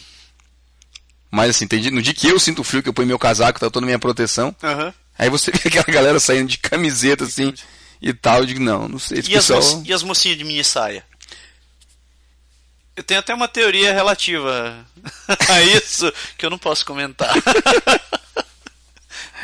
Mas, 1.35 1.49
assim, 1.51 1.67
tem 1.67 1.79
dia, 1.81 1.91
no 1.91 2.01
dia 2.01 2.13
que 2.13 2.27
eu 2.27 2.39
sinto 2.39 2.63
frio, 2.63 2.81
que 2.81 2.89
eu 2.89 2.93
ponho 2.93 3.07
meu 3.07 3.19
casaco, 3.19 3.59
tá 3.59 3.69
toda 3.69 3.85
minha 3.85 3.99
proteção. 3.99 4.55
Aham. 4.63 4.93
Aí 5.17 5.29
você 5.29 5.51
vê 5.55 5.59
aquela 5.67 5.83
galera 5.85 6.19
saindo 6.19 6.47
de 6.49 6.57
camiseta, 6.57 7.23
assim, 7.25 7.53
e 8.01 8.13
tal. 8.13 8.39
Eu 8.39 8.45
digo, 8.45 8.59
não, 8.59 8.87
não 8.87 8.99
sei. 8.99 9.17
E 9.17 9.21
as, 9.35 9.45
pessoal... 9.45 9.61
moci- 9.61 9.83
e 9.89 9.93
as 9.93 10.03
mocinhas 10.03 10.37
de 10.37 10.43
mini 10.43 10.63
saia? 10.63 11.03
Eu 12.95 13.03
tenho 13.03 13.19
até 13.19 13.33
uma 13.33 13.47
teoria 13.49 13.93
relativa 13.93 14.85
a 15.49 15.61
isso 15.61 16.11
que 16.37 16.45
eu 16.45 16.49
não 16.49 16.57
posso 16.57 16.85
comentar. 16.85 17.33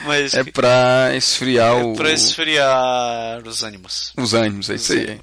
Mas 0.05 0.33
É 0.33 0.43
pra 0.43 1.11
esfriar 1.15 1.75
o... 1.85 1.93
pra 1.95 2.11
esfriar 2.11 3.45
os 3.45 3.61
ânimos. 3.63 4.13
os 4.17 4.33
ânimos, 4.33 4.69
é 4.69 4.75
isso 4.75 4.93
aí. 4.93 5.19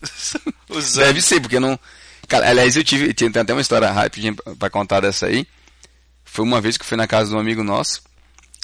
Deve 0.94 1.20
ser, 1.20 1.40
porque 1.40 1.58
não. 1.58 1.78
Cara, 2.28 2.48
aliás, 2.48 2.76
eu 2.76 2.84
tive. 2.84 3.12
Tem 3.14 3.28
até 3.34 3.52
uma 3.52 3.60
história 3.62 3.90
rapidinha 3.90 4.34
pra 4.58 4.70
contar 4.70 5.00
dessa 5.00 5.26
aí. 5.26 5.46
Foi 6.30 6.44
uma 6.44 6.60
vez 6.60 6.76
que 6.76 6.82
eu 6.82 6.86
fui 6.86 6.96
na 6.96 7.06
casa 7.06 7.30
de 7.30 7.36
um 7.36 7.38
amigo 7.38 7.64
nosso. 7.64 8.02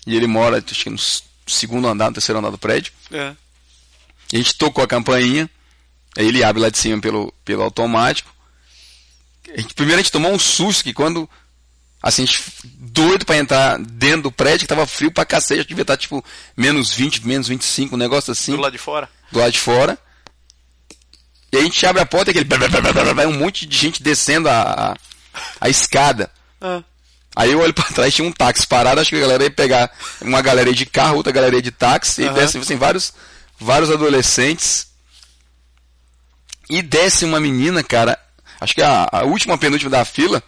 E 0.06 0.14
ele 0.14 0.26
mora, 0.26 0.62
acho 0.64 0.84
que 0.84 0.90
no 0.90 0.98
segundo 1.46 1.88
andar, 1.88 2.08
no 2.08 2.14
terceiro 2.14 2.38
andar 2.38 2.50
do 2.50 2.58
prédio. 2.58 2.92
É. 3.10 3.34
E 4.32 4.36
a 4.36 4.38
gente 4.38 4.54
tocou 4.56 4.84
a 4.84 4.86
campainha. 4.86 5.48
Aí 6.16 6.26
ele 6.26 6.44
abre 6.44 6.62
lá 6.62 6.68
de 6.68 6.78
cima 6.78 7.00
pelo, 7.00 7.32
pelo 7.44 7.62
automático. 7.62 8.32
A 9.52 9.60
gente, 9.60 9.74
primeiro 9.74 10.00
a 10.00 10.02
gente 10.02 10.12
tomou 10.12 10.32
um 10.32 10.38
susto 10.38 10.84
que 10.84 10.92
quando. 10.92 11.28
Assim, 12.02 12.22
a 12.22 12.26
gente, 12.26 12.42
doido 12.64 13.24
pra 13.24 13.38
entrar 13.38 13.78
dentro 13.78 14.24
do 14.24 14.32
prédio, 14.32 14.60
que 14.60 14.66
tava 14.66 14.86
frio 14.86 15.10
pra 15.10 15.24
cacete, 15.24 15.66
devia 15.66 15.82
estar 15.82 15.96
tipo 15.96 16.22
menos 16.54 16.92
20, 16.92 17.26
menos 17.26 17.48
25, 17.48 17.94
um 17.94 17.98
negócio 17.98 18.30
assim. 18.30 18.52
Do 18.52 18.60
lado 18.60 18.72
de 18.72 18.78
fora? 18.78 19.08
Do 19.32 19.38
lado 19.38 19.52
de 19.52 19.58
fora. 19.58 19.98
E 21.50 21.56
a 21.56 21.62
gente 21.62 21.86
abre 21.86 22.02
a 22.02 22.06
porta 22.06 22.30
e 22.30 22.38
aquele. 22.38 23.14
Vai 23.14 23.26
um 23.26 23.38
monte 23.38 23.64
de 23.66 23.76
gente 23.76 24.02
descendo 24.02 24.48
a, 24.48 24.92
a, 24.92 24.96
a 25.60 25.68
escada. 25.68 26.30
Ah. 26.60 26.82
Aí 27.36 27.50
eu 27.52 27.60
olho 27.60 27.74
pra 27.74 27.84
trás, 27.84 28.14
tinha 28.14 28.26
um 28.26 28.32
táxi 28.32 28.66
parado, 28.66 29.00
acho 29.00 29.10
que 29.10 29.16
a 29.16 29.20
galera 29.20 29.42
ia 29.42 29.50
pegar 29.50 29.90
uma 30.20 30.40
galera 30.40 30.72
de 30.72 30.86
carro, 30.86 31.16
outra 31.16 31.32
galera 31.32 31.60
de 31.60 31.70
táxi, 31.70 32.22
e 32.22 32.26
Aham. 32.26 32.34
desce 32.34 32.58
assim, 32.58 32.76
vários, 32.76 33.12
vários 33.58 33.90
adolescentes. 33.90 34.86
E 36.70 36.80
desce 36.80 37.24
uma 37.24 37.40
menina, 37.40 37.82
cara, 37.82 38.18
acho 38.60 38.74
que 38.74 38.82
a, 38.82 39.08
a 39.10 39.24
última 39.24 39.58
penúltima 39.58 39.90
da 39.90 40.04
fila, 40.04 40.42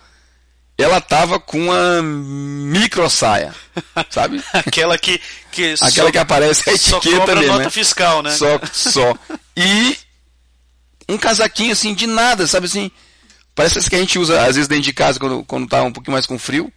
ela 0.79 1.01
tava 1.01 1.40
com 1.40 1.59
uma 1.59 2.03
micro 2.03 3.09
saia, 3.11 3.55
sabe? 4.09 4.42
Aquela 4.53 4.96
que. 4.96 5.20
que 5.51 5.75
Aquela 5.75 6.07
só, 6.07 6.11
que 6.12 6.18
aparece 6.18 6.70
a 6.70 6.79
só 6.79 6.99
etiqueta 6.99 7.18
cobra 7.18 7.35
mesmo, 7.37 7.53
nota 7.53 7.64
né? 7.64 7.70
fiscal, 7.70 8.22
né? 8.22 8.31
Só, 8.31 8.61
só. 8.72 9.14
E 9.57 9.99
um 11.09 11.18
casaquinho 11.18 11.72
assim 11.72 11.94
de 11.94 12.07
nada, 12.07 12.46
sabe 12.46 12.66
assim? 12.66 12.90
Parece 13.55 13.88
que 13.88 13.96
a 13.96 13.99
gente 13.99 14.18
usa 14.18 14.40
às 14.40 14.55
vezes 14.57 14.68
dentro 14.68 14.85
de 14.85 14.92
casa 14.92 15.18
quando, 15.18 15.42
quando 15.44 15.66
tá 15.66 15.83
um 15.83 15.92
pouquinho 15.92 16.12
mais 16.12 16.27
com 16.27 16.38
frio. 16.38 16.70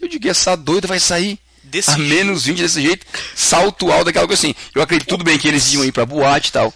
Eu 0.00 0.08
digo, 0.08 0.28
essa 0.28 0.56
doida 0.56 0.88
vai 0.88 0.98
sair 1.00 1.38
Desse 1.62 1.90
a 1.90 1.98
menos 1.98 2.46
20 2.46 2.58
desse 2.62 2.82
jeito, 2.82 3.06
salto 3.34 3.92
alto, 3.92 4.08
aquela 4.10 4.26
coisa 4.26 4.40
assim. 4.40 4.54
Eu 4.74 4.82
acredito 4.82 5.08
tudo 5.08 5.22
bem 5.22 5.38
que 5.38 5.46
eles 5.46 5.72
iam 5.72 5.84
ir 5.84 5.92
pra 5.92 6.04
boate 6.06 6.48
e 6.48 6.52
tal. 6.52 6.74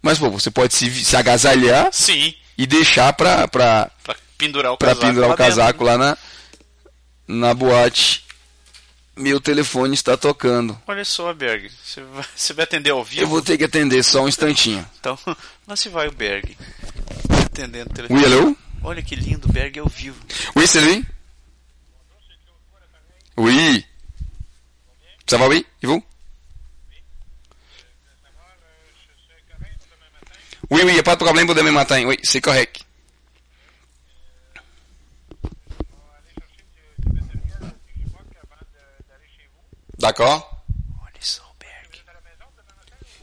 Mas, 0.00 0.18
pô, 0.18 0.28
você 0.30 0.50
pode 0.50 0.74
se, 0.74 0.90
se 1.04 1.16
agasalhar 1.16 1.90
Sim. 1.92 2.34
e 2.58 2.66
deixar 2.66 3.12
pra, 3.12 3.46
pra, 3.46 3.88
Pra 4.02 4.16
pendurar 4.36 4.72
o 4.72 4.76
pra 4.76 4.88
casaco. 4.88 5.06
pendurar 5.06 5.28
lá 5.28 5.34
o 5.34 5.38
casaco 5.38 5.84
dentro. 5.84 5.84
lá 5.84 5.98
na, 5.98 6.18
na 7.28 7.54
boate. 7.54 8.24
Meu 9.14 9.40
telefone 9.40 9.94
está 9.94 10.16
tocando. 10.16 10.76
Olha 10.88 11.04
só, 11.04 11.32
Berg. 11.34 11.70
Você 11.84 12.00
vai, 12.02 12.24
você 12.34 12.52
vai 12.52 12.64
atender 12.64 12.90
ao 12.90 13.04
vivo? 13.04 13.22
Eu 13.22 13.28
vou 13.28 13.42
ter 13.42 13.56
que 13.58 13.64
atender 13.64 14.02
só 14.02 14.24
um 14.24 14.28
instantinho. 14.28 14.84
Então, 14.98 15.16
lá 15.68 15.76
se 15.76 15.88
vai 15.88 16.08
o 16.08 16.12
Berg. 16.12 16.56
Atendendo 17.44 17.90
o 17.90 17.94
telefone. 17.94 18.24
Allô? 18.24 18.56
Olha 18.82 19.02
que 19.02 19.14
lindo, 19.14 19.46
Berg 19.46 19.78
ao 19.78 19.86
vivo. 19.86 20.18
Lui 20.56 20.66
Oui. 23.36 23.84
Ça 25.26 25.38
va, 25.38 25.48
oui? 25.48 25.64
Et 25.82 25.86
vous? 25.86 26.02
Oui, 30.70 30.80
oui, 30.84 30.88
il 30.90 30.94
n'y 30.94 30.98
a 31.00 31.02
pas 31.02 31.16
de 31.16 31.24
problème 31.24 31.46
pour 31.46 31.54
demain 31.54 31.70
matin. 31.72 32.02
Oui, 32.06 32.18
c'est 32.22 32.40
correct. 32.40 32.84
D'accord. 39.98 40.48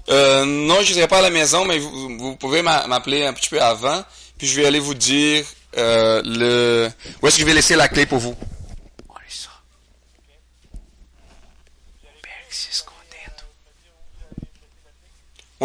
Euh, 0.09 0.43
non, 0.45 0.81
je 0.81 0.89
ne 0.89 0.95
serai 0.95 1.07
pas 1.07 1.19
à 1.19 1.21
la 1.21 1.29
maison, 1.29 1.65
mais 1.65 1.77
vous, 1.77 2.35
pouvez 2.35 2.63
m'a- 2.63 2.87
m'appeler 2.87 3.25
un 3.27 3.33
petit 3.33 3.49
peu 3.49 3.61
avant, 3.61 4.03
puis 4.39 4.47
je 4.47 4.59
vais 4.59 4.65
aller 4.65 4.79
vous 4.79 4.95
dire 4.95 5.45
euh, 5.77 6.21
le... 6.25 6.89
où 7.21 7.27
est-ce 7.27 7.35
que 7.35 7.41
je 7.41 7.45
vais 7.45 7.53
laisser 7.53 7.75
la 7.75 7.87
clé 7.87 8.07
pour 8.07 8.17
vous? 8.17 8.35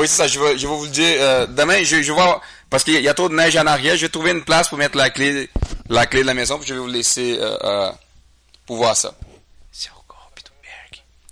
Oui, 0.04 0.08
c'est 0.08 0.16
ça, 0.16 0.26
je 0.28 0.38
vais, 0.38 0.58
je 0.58 0.66
vais 0.68 0.74
vous 0.74 0.84
le 0.84 0.90
dire. 0.90 1.16
euh, 1.18 1.46
demain, 1.46 1.82
je, 1.82 2.02
je 2.02 2.12
vais 2.12 2.20
parce 2.68 2.84
qu'il 2.84 3.00
y 3.00 3.08
a 3.08 3.14
trop 3.14 3.30
de 3.30 3.34
neige 3.34 3.56
en 3.56 3.66
arrière, 3.66 3.96
je 3.96 4.02
vais 4.02 4.10
trouver 4.10 4.32
une 4.32 4.44
place 4.44 4.68
pour 4.68 4.76
mettre 4.76 4.98
la 4.98 5.08
clé, 5.08 5.48
la 5.88 6.04
clé 6.04 6.20
de 6.20 6.26
la 6.26 6.34
maison, 6.34 6.58
puis 6.58 6.68
je 6.68 6.74
vais 6.74 6.80
vous 6.80 6.86
laisser 6.88 7.38
euh, 7.40 7.56
euh, 7.64 7.92
pour 8.66 8.76
voir 8.76 8.94
ça. 8.94 9.14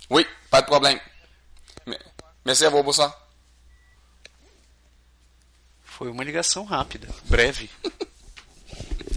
Oui, 0.09 0.25
pas 0.49 0.61
de 0.61 0.65
problème. 0.65 0.97
Me- 1.85 1.95
Merci 2.45 2.65
à 2.65 2.69
vous 2.69 2.81
pour 2.83 2.95
ça. 2.95 3.15
Foi 5.83 6.09
uma 6.09 6.23
ligação 6.23 6.65
rápida, 6.65 7.07
breve. 7.25 7.69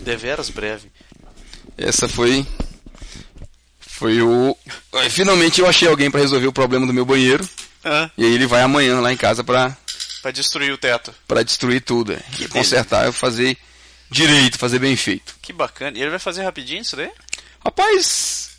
Deveras 0.01 0.51
breve. 0.51 0.91
Essa 1.79 2.07
foi. 2.09 2.45
Foi 3.81 4.21
o. 4.21 4.55
Ai, 4.93 5.09
Finalmente 5.09 5.61
eu 5.63 5.67
achei 5.67 5.89
alguém 5.89 6.11
para 6.11 6.21
resolver 6.21 6.47
o 6.47 6.53
problema 6.53 6.87
do 6.87 6.93
meu 6.93 7.07
banheiro. 7.07 7.49
Ah, 7.89 8.11
E 8.19 8.25
aí 8.25 8.35
ele 8.35 8.47
vai 8.47 8.63
amanhã 8.63 8.99
lá 9.01 9.13
em 9.13 9.17
casa 9.17 9.45
pra, 9.45 9.77
pra 10.21 10.31
destruir 10.33 10.73
o 10.73 10.79
teto. 10.79 11.15
pra 11.29 11.43
destruir 11.45 11.81
tudo. 11.81 12.13
é. 12.13 12.21
E 12.41 12.49
consertar, 12.49 13.07
eu 13.07 13.13
fazer 13.13 13.57
direito, 14.11 14.59
fazer 14.59 14.79
bem 14.81 14.97
feito. 14.97 15.35
Que 15.41 15.53
bacana. 15.53 15.97
E 15.97 16.01
ele 16.01 16.11
vai 16.11 16.19
fazer 16.19 16.43
rapidinho 16.43 16.83
isso 16.83 16.97
daí? 16.97 17.11
Rapaz, 17.65 18.51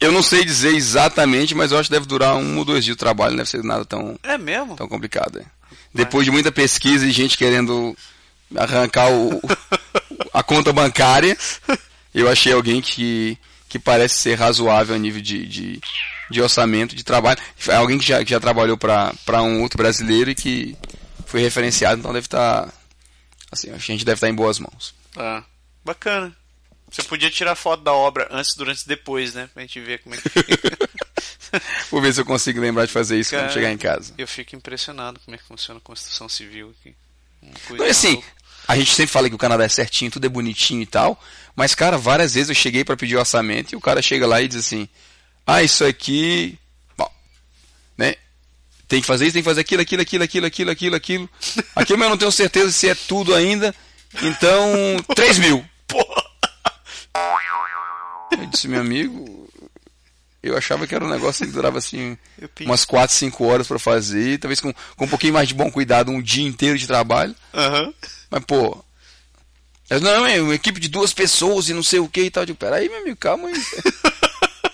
eu 0.00 0.10
não 0.12 0.22
sei 0.22 0.44
dizer 0.44 0.74
exatamente, 0.74 1.54
mas 1.54 1.70
eu 1.72 1.78
acho 1.78 1.88
que 1.88 1.94
deve 1.94 2.06
durar 2.06 2.34
um 2.36 2.58
ou 2.58 2.64
dois 2.64 2.84
dias 2.84 2.96
de 2.96 3.00
trabalho, 3.00 3.30
não 3.32 3.38
deve 3.38 3.50
ser 3.50 3.62
nada 3.62 3.84
tão, 3.84 4.18
É 4.22 4.36
mesmo? 4.38 4.76
tão 4.76 4.88
complicado. 4.88 5.38
é. 5.40 5.44
Depois 5.92 6.24
de 6.24 6.30
muita 6.32 6.50
pesquisa 6.50 7.06
e 7.06 7.12
gente 7.12 7.36
querendo 7.38 7.96
arrancar 8.56 9.10
o, 9.12 9.40
a 10.32 10.42
conta 10.42 10.72
bancária, 10.72 11.36
eu 12.12 12.28
achei 12.28 12.52
alguém 12.52 12.80
que, 12.80 13.38
que 13.68 13.78
parece 13.78 14.16
ser 14.18 14.34
razoável 14.34 14.94
a 14.94 14.98
nível 14.98 15.20
de, 15.22 15.46
de, 15.46 15.80
de 16.34 16.42
orçamento, 16.42 16.94
de 16.94 17.02
trabalho. 17.02 17.40
É 17.68 17.76
Alguém 17.76 17.98
que 17.98 18.04
já, 18.04 18.22
que 18.22 18.30
já 18.30 18.40
trabalhou 18.40 18.76
para 18.76 19.42
um 19.42 19.62
outro 19.62 19.78
brasileiro 19.78 20.30
e 20.30 20.34
que 20.34 20.76
foi 21.26 21.40
referenciado, 21.40 22.00
então 22.00 22.12
deve 22.12 22.26
estar. 22.26 22.72
assim, 23.50 23.70
acho 23.70 23.86
que 23.86 23.92
a 23.92 23.94
gente 23.94 24.04
deve 24.04 24.16
estar 24.16 24.28
em 24.28 24.34
boas 24.34 24.58
mãos. 24.58 24.94
Ah, 25.16 25.42
bacana. 25.84 26.34
Você 26.90 27.02
podia 27.02 27.30
tirar 27.30 27.56
foto 27.56 27.82
da 27.82 27.92
obra 27.92 28.28
antes, 28.30 28.54
durante 28.54 28.82
e 28.82 28.88
depois, 28.88 29.34
né? 29.34 29.48
Pra 29.52 29.62
gente 29.62 29.80
ver 29.80 30.00
como 30.00 30.14
é 30.14 30.18
que 30.18 30.28
fica. 30.28 30.78
Vou 31.90 32.00
ver 32.00 32.12
se 32.12 32.20
eu 32.20 32.24
consigo 32.24 32.60
lembrar 32.60 32.86
de 32.86 32.92
fazer 32.92 33.18
isso 33.18 33.30
Cara, 33.30 33.44
quando 33.44 33.52
chegar 33.52 33.72
em 33.72 33.78
casa. 33.78 34.14
Eu 34.18 34.28
fico 34.28 34.54
impressionado 34.54 35.20
como 35.24 35.34
é 35.34 35.38
que 35.38 35.44
funciona 35.44 35.78
a 35.78 35.82
construção 35.82 36.28
civil 36.28 36.72
aqui. 36.78 36.94
Não, 37.70 37.86
assim, 37.86 38.22
a 38.66 38.76
gente 38.76 38.94
sempre 38.94 39.12
fala 39.12 39.28
que 39.28 39.34
o 39.34 39.38
Canadá 39.38 39.64
é 39.64 39.68
certinho, 39.68 40.10
tudo 40.10 40.24
é 40.24 40.28
bonitinho 40.28 40.82
e 40.82 40.86
tal, 40.86 41.20
mas, 41.54 41.74
cara, 41.74 41.98
várias 41.98 42.34
vezes 42.34 42.48
eu 42.48 42.54
cheguei 42.54 42.84
para 42.84 42.96
pedir 42.96 43.16
orçamento 43.16 43.72
e 43.72 43.76
o 43.76 43.80
cara 43.80 44.00
chega 44.00 44.26
lá 44.26 44.40
e 44.40 44.48
diz 44.48 44.58
assim: 44.58 44.88
ah, 45.46 45.62
isso 45.62 45.84
aqui. 45.84 46.58
Bom, 46.96 47.10
né? 47.96 48.14
Tem 48.88 49.00
que 49.00 49.06
fazer 49.06 49.24
isso, 49.24 49.34
tem 49.34 49.42
que 49.42 49.48
fazer 49.48 49.60
aquilo, 49.60 49.82
aquilo, 49.82 50.02
aquilo, 50.02 50.24
aquilo, 50.24 50.46
aquilo, 50.46 50.70
aquilo, 50.70 50.96
aquilo. 50.96 51.30
Aquilo, 51.74 51.98
mas 51.98 52.06
eu 52.06 52.10
não 52.10 52.18
tenho 52.18 52.32
certeza 52.32 52.70
se 52.70 52.88
é 52.88 52.94
tudo 52.94 53.34
ainda. 53.34 53.74
Então, 54.22 54.72
3 55.14 55.38
mil. 55.38 55.64
Porra! 55.88 56.24
Eu 58.32 58.46
disse, 58.46 58.68
meu 58.68 58.80
amigo, 58.80 59.48
eu 60.42 60.56
achava 60.56 60.86
que 60.86 60.94
era 60.94 61.04
um 61.04 61.08
negócio 61.08 61.46
que 61.46 61.52
durava 61.52 61.78
assim 61.78 62.18
umas 62.60 62.84
4, 62.84 63.14
5 63.14 63.44
horas 63.44 63.66
para 63.66 63.78
fazer, 63.78 64.38
talvez 64.38 64.60
com, 64.60 64.72
com 64.96 65.04
um 65.04 65.08
pouquinho 65.08 65.32
mais 65.32 65.48
de 65.48 65.54
bom 65.54 65.70
cuidado, 65.70 66.10
um 66.10 66.20
dia 66.20 66.46
inteiro 66.46 66.78
de 66.78 66.86
trabalho. 66.86 67.34
Aham. 67.52 67.94
Mas, 68.30 68.44
pô. 68.44 68.84
não, 70.02 70.26
é 70.26 70.40
uma 70.40 70.54
equipe 70.54 70.80
de 70.80 70.88
duas 70.88 71.12
pessoas 71.12 71.68
e 71.68 71.74
não 71.74 71.82
sei 71.82 71.98
o 71.98 72.08
que 72.08 72.22
e 72.22 72.30
tal. 72.30 72.42
Eu 72.42 72.46
digo, 72.46 72.58
peraí, 72.58 72.88
meu 72.88 73.00
amigo, 73.00 73.16
calma 73.16 73.48
aí. 73.48 73.54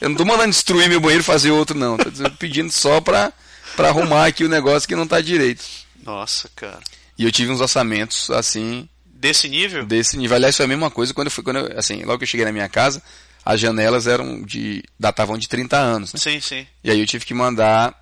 Eu 0.01 0.09
não 0.09 0.17
tô 0.17 0.25
mandando 0.25 0.51
destruir 0.51 0.89
meu 0.89 1.01
banheiro 1.01 1.23
e 1.23 1.25
fazer 1.27 1.51
outro, 1.51 1.77
não. 1.79 1.97
Tô 1.97 2.11
pedindo 2.39 2.71
só 2.73 3.01
pra, 3.01 3.33
pra 3.77 3.89
arrumar 3.89 4.27
aqui 4.27 4.45
o 4.45 4.49
negócio 4.49 4.89
que 4.89 4.97
não 4.97 5.07
tá 5.07 5.21
direito. 5.21 5.65
Nossa, 6.03 6.49
cara. 6.57 6.81
E 7.19 7.25
eu 7.25 7.31
tive 7.33 7.51
uns 7.53 7.61
orçamentos, 7.61 8.31
assim, 8.31 8.89
Desse 9.05 9.49
nível? 9.49 9.85
desse 9.85 10.17
nível. 10.17 10.37
Aliás, 10.37 10.57
foi 10.57 10.65
a 10.65 10.69
mesma 10.69 10.91
coisa 10.91 11.13
quando 11.13 11.27
eu 11.27 11.31
fui, 11.31 11.45
quando 11.45 11.59
eu, 11.59 11.79
assim, 11.79 12.03
logo 12.05 12.19
que 12.19 12.25
eu 12.25 12.29
cheguei 12.29 12.47
na 12.47 12.53
minha 12.53 12.69
casa, 12.71 13.03
as 13.45 13.61
janelas 13.61 14.07
eram 14.07 14.43
de. 14.43 14.83
datavam 14.99 15.37
de 15.37 15.47
30 15.47 15.77
anos, 15.77 16.15
né? 16.15 16.19
Sim, 16.19 16.41
sim. 16.41 16.67
E 16.83 16.91
aí 16.91 16.99
eu 16.99 17.07
tive 17.07 17.27
que 17.27 17.35
mandar 17.35 17.95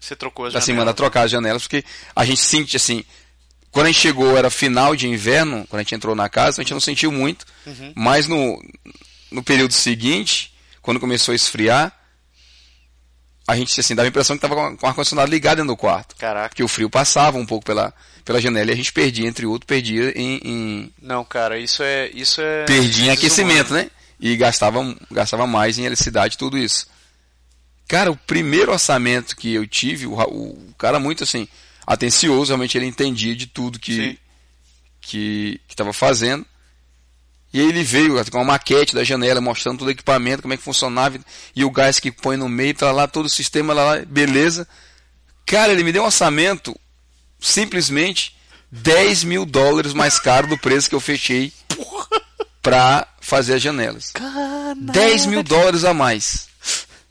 Você 0.00 0.16
trocou 0.16 0.46
as 0.46 0.54
assim, 0.56 0.68
janelas. 0.68 0.86
mandar 0.86 0.94
trocar 0.94 1.22
as 1.24 1.30
janelas, 1.30 1.62
porque 1.62 1.84
a 2.16 2.24
gente 2.24 2.40
sente 2.40 2.74
assim, 2.74 3.04
quando 3.70 3.86
a 3.86 3.92
gente 3.92 4.00
chegou 4.00 4.34
era 4.38 4.48
final 4.48 4.96
de 4.96 5.06
inverno, 5.06 5.66
quando 5.68 5.80
a 5.80 5.82
gente 5.82 5.94
entrou 5.94 6.14
na 6.14 6.28
casa, 6.30 6.62
a 6.62 6.64
gente 6.64 6.72
não 6.72 6.80
sentiu 6.80 7.12
muito, 7.12 7.44
Uhum. 7.66 7.92
mas 7.94 8.26
no, 8.26 8.58
no 9.30 9.42
período 9.42 9.74
seguinte, 9.74 10.54
quando 10.82 11.00
começou 11.00 11.32
a 11.32 11.36
esfriar, 11.36 11.92
a 13.46 13.56
gente 13.56 13.78
assim, 13.80 13.94
dava 13.94 14.06
a 14.06 14.10
impressão 14.10 14.36
que 14.36 14.44
estava 14.44 14.76
com 14.76 14.86
o 14.86 14.88
ar-condicionado 14.88 15.30
ligado 15.30 15.56
dentro 15.58 15.72
do 15.72 15.76
quarto, 15.76 16.14
Caraca. 16.16 16.48
porque 16.50 16.62
o 16.62 16.68
frio 16.68 16.88
passava 16.88 17.36
um 17.36 17.46
pouco 17.46 17.64
pela, 17.64 17.92
pela 18.24 18.40
janela 18.40 18.70
e 18.70 18.74
a 18.74 18.76
gente 18.76 18.92
perdia, 18.92 19.26
entre 19.26 19.44
outros, 19.46 19.66
perdia 19.66 20.12
em, 20.16 20.40
em- 20.44 20.92
Não, 21.02 21.24
cara, 21.24 21.58
isso 21.58 21.82
é. 21.82 22.08
Isso 22.14 22.40
é. 22.40 22.64
perdia 22.64 23.06
em 23.06 23.10
aquecimento, 23.10 23.72
né? 23.72 23.90
E 24.20 24.36
gastava, 24.36 24.80
gastava 25.10 25.46
mais 25.46 25.78
em 25.78 25.84
eletricidade 25.84 26.36
tudo 26.38 26.56
isso. 26.58 26.86
Cara, 27.88 28.10
o 28.12 28.16
primeiro 28.16 28.70
orçamento 28.70 29.34
que 29.34 29.52
eu 29.54 29.66
tive, 29.66 30.06
o, 30.06 30.12
o 30.14 30.74
cara 30.78 31.00
muito 31.00 31.24
assim, 31.24 31.48
atencioso, 31.86 32.50
realmente 32.52 32.78
ele 32.78 32.86
entendia 32.86 33.34
de 33.34 33.46
tudo 33.46 33.80
que, 33.80 33.96
Sim. 33.96 34.18
que 35.00 35.60
estava 35.68 35.92
fazendo. 35.92 36.46
E 37.52 37.60
aí 37.60 37.68
ele 37.68 37.82
veio 37.82 38.24
com 38.30 38.38
uma 38.38 38.44
maquete 38.52 38.94
da 38.94 39.02
janela, 39.02 39.40
mostrando 39.40 39.78
todo 39.78 39.88
o 39.88 39.90
equipamento, 39.90 40.42
como 40.42 40.54
é 40.54 40.56
que 40.56 40.62
funcionava, 40.62 41.18
e 41.54 41.64
o 41.64 41.70
gás 41.70 41.98
que 41.98 42.12
põe 42.12 42.36
no 42.36 42.48
meio, 42.48 42.74
tá 42.74 42.92
lá, 42.92 43.08
todo 43.08 43.26
o 43.26 43.30
sistema 43.30 43.74
lá, 43.74 43.98
beleza. 44.06 44.68
Cara, 45.46 45.72
ele 45.72 45.82
me 45.82 45.90
deu 45.90 46.02
um 46.02 46.06
orçamento, 46.06 46.78
simplesmente 47.40 48.36
10 48.70 49.24
mil 49.24 49.44
dólares 49.44 49.92
mais 49.92 50.20
caro 50.20 50.46
do 50.46 50.56
preço 50.56 50.88
que 50.88 50.94
eu 50.94 51.00
fechei 51.00 51.52
para 52.62 53.06
fazer 53.20 53.54
as 53.54 53.62
janelas. 53.62 54.10
Caralho. 54.12 54.76
10 54.80 55.26
mil 55.26 55.42
dólares 55.42 55.84
a 55.84 55.92
mais. 55.92 56.49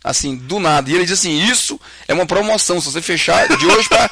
Assim, 0.02 0.38
do 0.38 0.60
nada. 0.60 0.90
E 0.90 0.96
ele 0.96 1.04
diz 1.04 1.20
assim: 1.20 1.44
Isso 1.44 1.80
é 2.08 2.14
uma 2.14 2.26
promoção. 2.26 2.80
Se 2.80 2.90
você 2.92 3.02
fechar 3.02 3.48
de 3.58 3.66
hoje 3.66 3.90
para. 3.90 4.10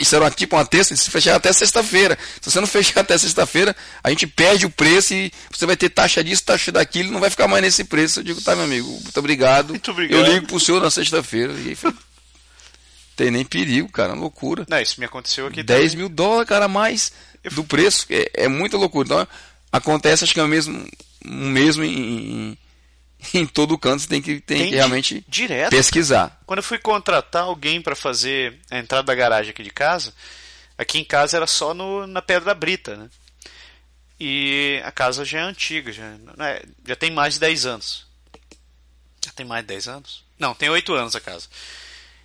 Isso 0.00 0.14
era 0.14 0.24
uma, 0.24 0.30
tipo 0.30 0.56
uma 0.56 0.64
terça, 0.64 0.96
se 0.96 1.10
fechar 1.10 1.36
até 1.36 1.52
sexta-feira. 1.52 2.18
Se 2.40 2.50
você 2.50 2.58
não 2.58 2.66
fechar 2.66 3.00
até 3.00 3.18
sexta-feira, 3.18 3.76
a 4.02 4.08
gente 4.08 4.26
perde 4.26 4.64
o 4.64 4.70
preço 4.70 5.12
e 5.12 5.30
você 5.50 5.66
vai 5.66 5.76
ter 5.76 5.90
taxa 5.90 6.24
disso, 6.24 6.42
taxa 6.42 6.72
daquilo, 6.72 7.12
não 7.12 7.20
vai 7.20 7.28
ficar 7.28 7.46
mais 7.46 7.62
nesse 7.62 7.84
preço. 7.84 8.20
Eu 8.20 8.24
digo: 8.24 8.40
Tá, 8.40 8.56
meu 8.56 8.64
amigo, 8.64 8.88
muito 8.88 9.18
obrigado. 9.18 9.70
Muito 9.70 9.90
obrigado. 9.90 10.18
Eu 10.18 10.32
ligo 10.32 10.46
pro 10.46 10.58
senhor 10.58 10.80
na 10.80 10.90
sexta-feira. 10.90 11.52
E 11.52 11.68
aí, 11.68 11.94
tem 13.16 13.30
nem 13.30 13.44
perigo, 13.44 13.90
cara, 13.90 14.12
loucura. 14.12 14.66
Não, 14.68 14.78
isso 14.78 15.00
me 15.00 15.06
aconteceu 15.06 15.46
aqui 15.46 15.62
10 15.62 15.80
também. 15.80 15.96
mil 15.96 16.08
dólares, 16.08 16.48
cara, 16.48 16.66
a 16.66 16.68
mais 16.68 17.12
do 17.52 17.64
preço. 17.64 18.06
É, 18.10 18.44
é 18.44 18.48
muita 18.48 18.76
loucura. 18.76 19.06
Então, 19.06 19.28
acontece, 19.72 20.24
acho 20.24 20.34
que 20.34 20.40
é 20.40 20.42
o 20.42 20.48
mesmo, 20.48 20.86
mesmo 21.24 21.82
em, 21.82 21.98
em, 21.98 22.58
em 23.34 23.46
todo 23.46 23.76
canto. 23.78 24.02
Você 24.02 24.08
tem 24.08 24.22
que, 24.22 24.40
tem 24.40 24.58
Tem 24.58 24.68
que 24.70 24.74
realmente 24.76 25.20
di- 25.20 25.24
direto. 25.28 25.70
pesquisar. 25.70 26.40
Quando 26.46 26.58
eu 26.58 26.62
fui 26.64 26.78
contratar 26.78 27.42
alguém 27.44 27.80
para 27.82 27.96
fazer 27.96 28.58
a 28.70 28.78
entrada 28.78 29.04
da 29.04 29.14
garagem 29.14 29.50
aqui 29.50 29.62
de 29.62 29.70
casa, 29.70 30.12
aqui 30.78 30.98
em 30.98 31.04
casa 31.04 31.36
era 31.36 31.46
só 31.46 31.72
no, 31.74 32.06
na 32.06 32.20
Pedra 32.22 32.54
Brita, 32.54 32.96
né? 32.96 33.08
E 34.18 34.80
a 34.84 34.90
casa 34.90 35.24
já 35.24 35.40
é 35.40 35.42
antiga, 35.42 35.92
já, 35.92 36.04
né, 36.38 36.62
já 36.86 36.96
tem 36.96 37.10
mais 37.10 37.34
de 37.34 37.40
10 37.40 37.66
anos. 37.66 38.06
Já 39.24 39.30
tem 39.32 39.44
mais 39.44 39.62
de 39.62 39.68
10 39.68 39.88
anos? 39.88 40.24
Não, 40.38 40.54
tem 40.54 40.70
8 40.70 40.94
anos 40.94 41.14
a 41.14 41.20
casa. 41.20 41.48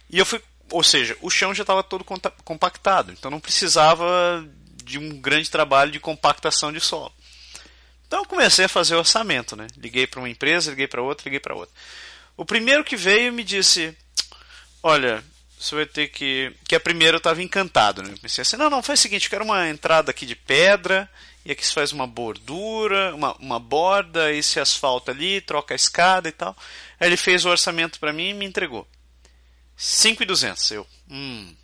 E 0.10 0.18
eu 0.18 0.26
fui, 0.26 0.42
ou 0.70 0.84
seja, 0.84 1.18
o 1.22 1.30
chão 1.30 1.54
já 1.54 1.64
estava 1.64 1.84
todo 1.84 2.06
compactado, 2.46 3.12
então 3.12 3.30
não 3.30 3.40
precisava 3.42 4.46
de 4.86 4.98
um 4.98 5.20
grande 5.20 5.50
trabalho 5.50 5.92
de 5.92 6.00
compactação 6.00 6.72
de 6.72 6.80
solo. 6.80 7.12
Então 8.12 8.24
eu 8.24 8.26
comecei 8.26 8.66
a 8.66 8.68
fazer 8.68 8.98
orçamento, 8.98 9.56
né? 9.56 9.68
Liguei 9.78 10.06
para 10.06 10.20
uma 10.20 10.28
empresa, 10.28 10.72
liguei 10.72 10.86
para 10.86 11.02
outra, 11.02 11.24
liguei 11.24 11.40
para 11.40 11.56
outra. 11.56 11.74
O 12.36 12.44
primeiro 12.44 12.84
que 12.84 12.98
veio 12.98 13.32
me 13.32 13.42
disse: 13.42 13.98
Olha, 14.84 15.24
você 15.58 15.76
vai 15.76 15.86
ter 15.86 16.10
que. 16.10 16.54
Que 16.68 16.76
a 16.76 16.80
primeira 16.82 17.16
eu 17.16 17.20
estava 17.20 17.42
encantado, 17.42 18.04
né? 18.04 18.12
Eu 18.12 18.18
pensei 18.18 18.42
assim: 18.42 18.58
Não, 18.58 18.70
não, 18.70 18.84
faz 18.84 19.00
o 19.00 19.02
seguinte, 19.02 19.24
eu 19.24 19.30
quero 19.30 19.46
uma 19.46 19.70
entrada 19.70 20.12
aqui 20.12 20.26
de 20.26 20.36
pedra, 20.36 21.10
e 21.46 21.54
aqui 21.54 21.66
se 21.66 21.74
faz 21.74 21.94
uma 21.94 22.06
bordura, 22.06 23.16
uma, 23.16 23.34
uma 23.38 23.62
borda, 23.62 24.26
aí 24.26 24.44
se 24.44 24.60
asfalta 24.60 25.14
ali, 25.14 25.40
troca 25.40 25.74
a 25.74 25.78
escada 25.78 26.28
e 26.28 26.34
tal. 26.34 26.54
Aí 27.00 27.08
ele 27.08 27.16
fez 27.16 27.46
o 27.46 27.50
orçamento 27.50 27.98
para 27.98 28.12
mim 28.12 28.32
e 28.32 28.34
me 28.34 28.44
entregou. 28.44 28.86
5,200. 29.78 30.70
Eu, 30.72 30.86
hum. 31.10 31.56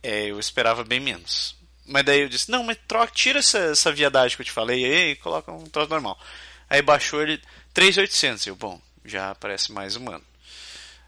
É, 0.00 0.30
eu 0.30 0.38
esperava 0.38 0.84
bem 0.84 1.00
menos. 1.00 1.55
Mas 1.86 2.04
daí 2.04 2.20
eu 2.20 2.28
disse, 2.28 2.50
não, 2.50 2.64
mas 2.64 2.78
troca, 2.88 3.12
tira 3.14 3.38
essa, 3.38 3.58
essa 3.58 3.92
viadagem 3.92 4.36
que 4.36 4.42
eu 4.42 4.46
te 4.46 4.52
falei 4.52 4.84
aí 4.84 5.10
e 5.12 5.16
coloca 5.16 5.52
um 5.52 5.64
troço 5.66 5.90
normal. 5.90 6.18
Aí 6.68 6.82
baixou 6.82 7.22
ele 7.22 7.40
3,800. 7.72 8.46
Eu, 8.46 8.56
bom, 8.56 8.80
já 9.04 9.34
parece 9.36 9.70
mais 9.72 9.94
humano. 9.94 10.24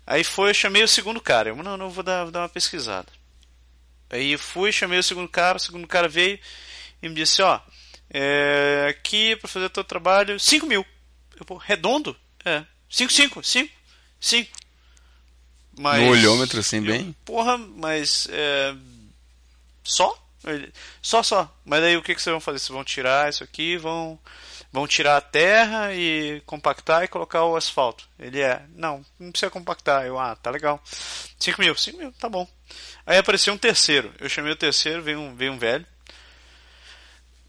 Aí 0.06 0.22
foi, 0.22 0.50
eu 0.50 0.54
chamei 0.54 0.82
o 0.82 0.88
segundo 0.88 1.20
cara. 1.20 1.50
Eu, 1.50 1.56
não, 1.56 1.76
não, 1.76 1.90
vou 1.90 2.04
dar, 2.04 2.22
vou 2.22 2.32
dar 2.32 2.42
uma 2.42 2.48
pesquisada. 2.48 3.08
Aí 4.08 4.32
eu 4.32 4.38
fui, 4.38 4.72
chamei 4.72 4.98
o 4.98 5.02
segundo 5.02 5.28
cara, 5.28 5.58
o 5.58 5.60
segundo 5.60 5.86
cara 5.86 6.08
veio 6.08 6.38
e 7.02 7.08
me 7.08 7.14
disse, 7.14 7.42
ó, 7.42 7.60
é, 8.10 8.86
aqui 8.88 9.36
para 9.36 9.48
fazer 9.48 9.68
teu 9.68 9.84
trabalho, 9.84 10.40
5 10.40 10.64
mil. 10.66 10.86
Eu, 11.38 11.44
pô, 11.44 11.56
redondo? 11.56 12.16
É, 12.44 12.64
5, 12.88 13.12
5, 13.12 13.42
5, 13.42 13.72
5. 14.20 14.58
Mas, 15.78 16.02
No 16.02 16.10
olhômetro, 16.10 16.58
assim, 16.58 16.78
eu, 16.78 16.84
bem. 16.84 17.14
Porra, 17.24 17.58
mas 17.58 18.26
é, 18.30 18.74
só? 19.84 20.16
Ele, 20.50 20.72
Só, 21.02 21.22
só. 21.22 21.52
Mas 21.64 21.82
aí 21.82 21.96
o 21.96 22.02
que, 22.02 22.14
que 22.14 22.22
vocês 22.22 22.32
vão 22.32 22.40
fazer? 22.40 22.58
Vocês 22.58 22.68
vão 22.68 22.84
tirar 22.84 23.28
isso 23.28 23.44
aqui, 23.44 23.76
vão, 23.76 24.18
vão 24.72 24.86
tirar 24.86 25.16
a 25.16 25.20
terra 25.20 25.94
e 25.94 26.42
compactar 26.46 27.04
e 27.04 27.08
colocar 27.08 27.44
o 27.44 27.56
asfalto. 27.56 28.08
Ele 28.18 28.40
é, 28.40 28.62
não, 28.74 29.04
não 29.18 29.30
precisa 29.30 29.50
compactar. 29.50 30.06
Eu, 30.06 30.18
ah, 30.18 30.36
tá 30.36 30.50
legal. 30.50 30.82
5 31.38 31.60
mil, 31.60 31.74
5 31.76 31.98
mil, 31.98 32.12
tá 32.12 32.28
bom. 32.28 32.48
Aí 33.06 33.18
apareceu 33.18 33.52
um 33.54 33.58
terceiro. 33.58 34.12
Eu 34.18 34.28
chamei 34.28 34.52
o 34.52 34.56
terceiro, 34.56 35.02
veio 35.02 35.20
um, 35.20 35.34
veio 35.34 35.52
um 35.52 35.58
velho. 35.58 35.86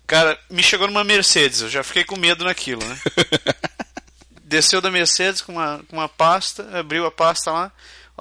Cara, 0.10 0.40
me 0.50 0.64
chegou 0.64 0.88
numa 0.88 1.04
Mercedes, 1.04 1.62
eu 1.62 1.70
já 1.70 1.84
fiquei 1.84 2.04
com 2.04 2.18
medo 2.18 2.44
naquilo, 2.44 2.84
né? 2.84 3.00
Desceu 4.44 4.82
da 4.82 4.90
Mercedes 4.90 5.40
com 5.40 5.52
uma, 5.52 5.84
com 5.88 5.98
uma 5.98 6.10
pasta, 6.10 6.68
abriu 6.80 7.06
a 7.06 7.12
pasta 7.12 7.52
lá. 7.52 7.72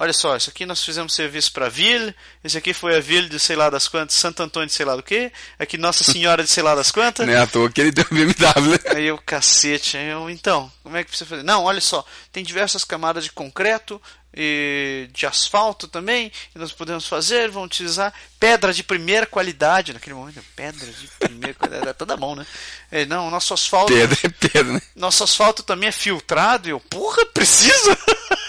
Olha 0.01 0.13
só, 0.13 0.37
isso 0.37 0.49
aqui 0.49 0.65
nós 0.65 0.81
fizemos 0.81 1.13
serviço 1.13 1.51
para 1.51 1.65
a 1.65 1.69
Ville, 1.69 2.15
esse 2.41 2.57
aqui 2.57 2.73
foi 2.73 2.95
a 2.95 3.01
Ville 3.01 3.27
de 3.27 3.37
sei 3.37 3.57
lá 3.57 3.69
das 3.69 3.85
quantas, 3.85 4.15
Santo 4.15 4.41
Antônio 4.41 4.67
de 4.67 4.73
sei 4.73 4.85
lá 4.85 4.95
do 4.95 5.03
que, 5.03 5.29
aqui 5.59 5.77
Nossa 5.77 6.05
Senhora 6.05 6.41
de 6.41 6.49
sei 6.49 6.63
lá 6.63 6.73
das 6.73 6.89
quantas. 6.89 7.27
Não 7.27 7.33
é 7.33 7.37
à 7.37 7.45
toa 7.45 7.69
que 7.69 7.81
ele 7.81 7.91
um 8.09 8.15
BMW? 8.15 8.79
Aí 8.95 9.07
eu, 9.07 9.17
cacete, 9.17 9.97
eu, 9.97 10.29
então, 10.29 10.71
como 10.83 10.95
é 10.95 11.03
que 11.03 11.09
precisa 11.09 11.29
fazer? 11.29 11.43
Não, 11.43 11.65
olha 11.65 11.81
só, 11.81 12.05
tem 12.31 12.45
diversas 12.45 12.85
camadas 12.85 13.25
de 13.25 13.31
concreto 13.33 14.01
e 14.33 15.09
de 15.11 15.25
asfalto 15.25 15.85
também, 15.85 16.31
e 16.55 16.59
nós 16.59 16.71
podemos 16.71 17.05
fazer, 17.05 17.51
vamos 17.51 17.67
utilizar 17.67 18.13
pedra 18.39 18.71
de 18.71 18.83
primeira 18.83 19.25
qualidade, 19.25 19.91
naquele 19.91 20.15
momento, 20.15 20.41
pedra 20.55 20.87
de 20.87 21.07
primeira 21.19 21.55
qualidade, 21.55 21.97
toda 21.97 22.15
mão, 22.15 22.37
né? 22.37 22.47
Ele, 22.89 23.05
não, 23.05 23.29
nosso 23.29 23.53
asfalto, 23.53 23.91
Pedra 23.91 24.17
é 24.23 24.29
pedra, 24.29 24.71
né? 24.71 24.81
nosso 24.95 25.25
asfalto 25.25 25.61
também 25.61 25.89
é 25.89 25.91
filtrado, 25.91 26.69
e 26.69 26.71
eu, 26.71 26.79
porra, 26.79 27.25
precisa? 27.25 27.97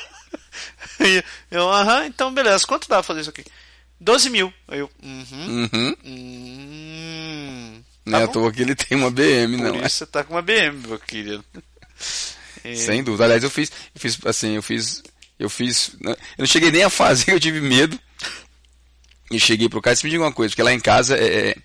Aí 1.00 1.22
eu, 1.50 1.68
aham, 1.70 2.06
então 2.06 2.32
beleza, 2.32 2.66
quanto 2.66 2.88
dá 2.88 2.96
pra 2.96 3.02
fazer 3.02 3.22
isso 3.22 3.30
aqui? 3.30 3.44
12 4.00 4.30
mil. 4.30 4.52
Aí 4.68 4.78
eu, 4.80 4.90
uhum, 5.02 5.68
Uhum. 5.72 5.96
hum, 6.04 7.82
Não 8.06 8.18
é 8.18 8.22
tá 8.22 8.30
à 8.30 8.32
toa 8.32 8.52
que 8.52 8.62
ele 8.62 8.74
tem 8.74 8.96
uma 8.96 9.10
BM, 9.10 9.56
Por 9.58 9.64
não. 9.64 9.76
isso 9.86 9.96
você 9.96 10.06
tá 10.06 10.24
com 10.24 10.34
uma 10.34 10.42
BM, 10.42 10.86
meu 10.86 10.98
querido. 10.98 11.44
É, 12.64 12.74
Sem 12.76 13.02
dúvida. 13.02 13.24
Aliás, 13.24 13.42
eu 13.42 13.50
fiz, 13.50 13.70
eu 13.94 14.00
fiz 14.00 14.18
assim, 14.24 14.52
eu 14.56 14.62
fiz, 14.62 15.02
eu 15.38 15.50
fiz, 15.50 15.92
né? 16.00 16.12
eu 16.12 16.16
não 16.42 16.46
cheguei 16.46 16.70
nem 16.70 16.84
a 16.84 16.90
fazer, 16.90 17.32
eu 17.34 17.40
tive 17.40 17.60
medo. 17.60 17.98
E 19.30 19.38
cheguei 19.38 19.68
pro 19.68 19.80
cara 19.80 19.92
e 19.92 19.94
disse, 19.94 20.04
me 20.06 20.10
diga 20.10 20.24
uma 20.24 20.32
coisa, 20.32 20.50
porque 20.50 20.62
lá 20.62 20.72
em 20.72 20.80
casa, 20.80 21.16
é, 21.16 21.50
é, 21.50 21.56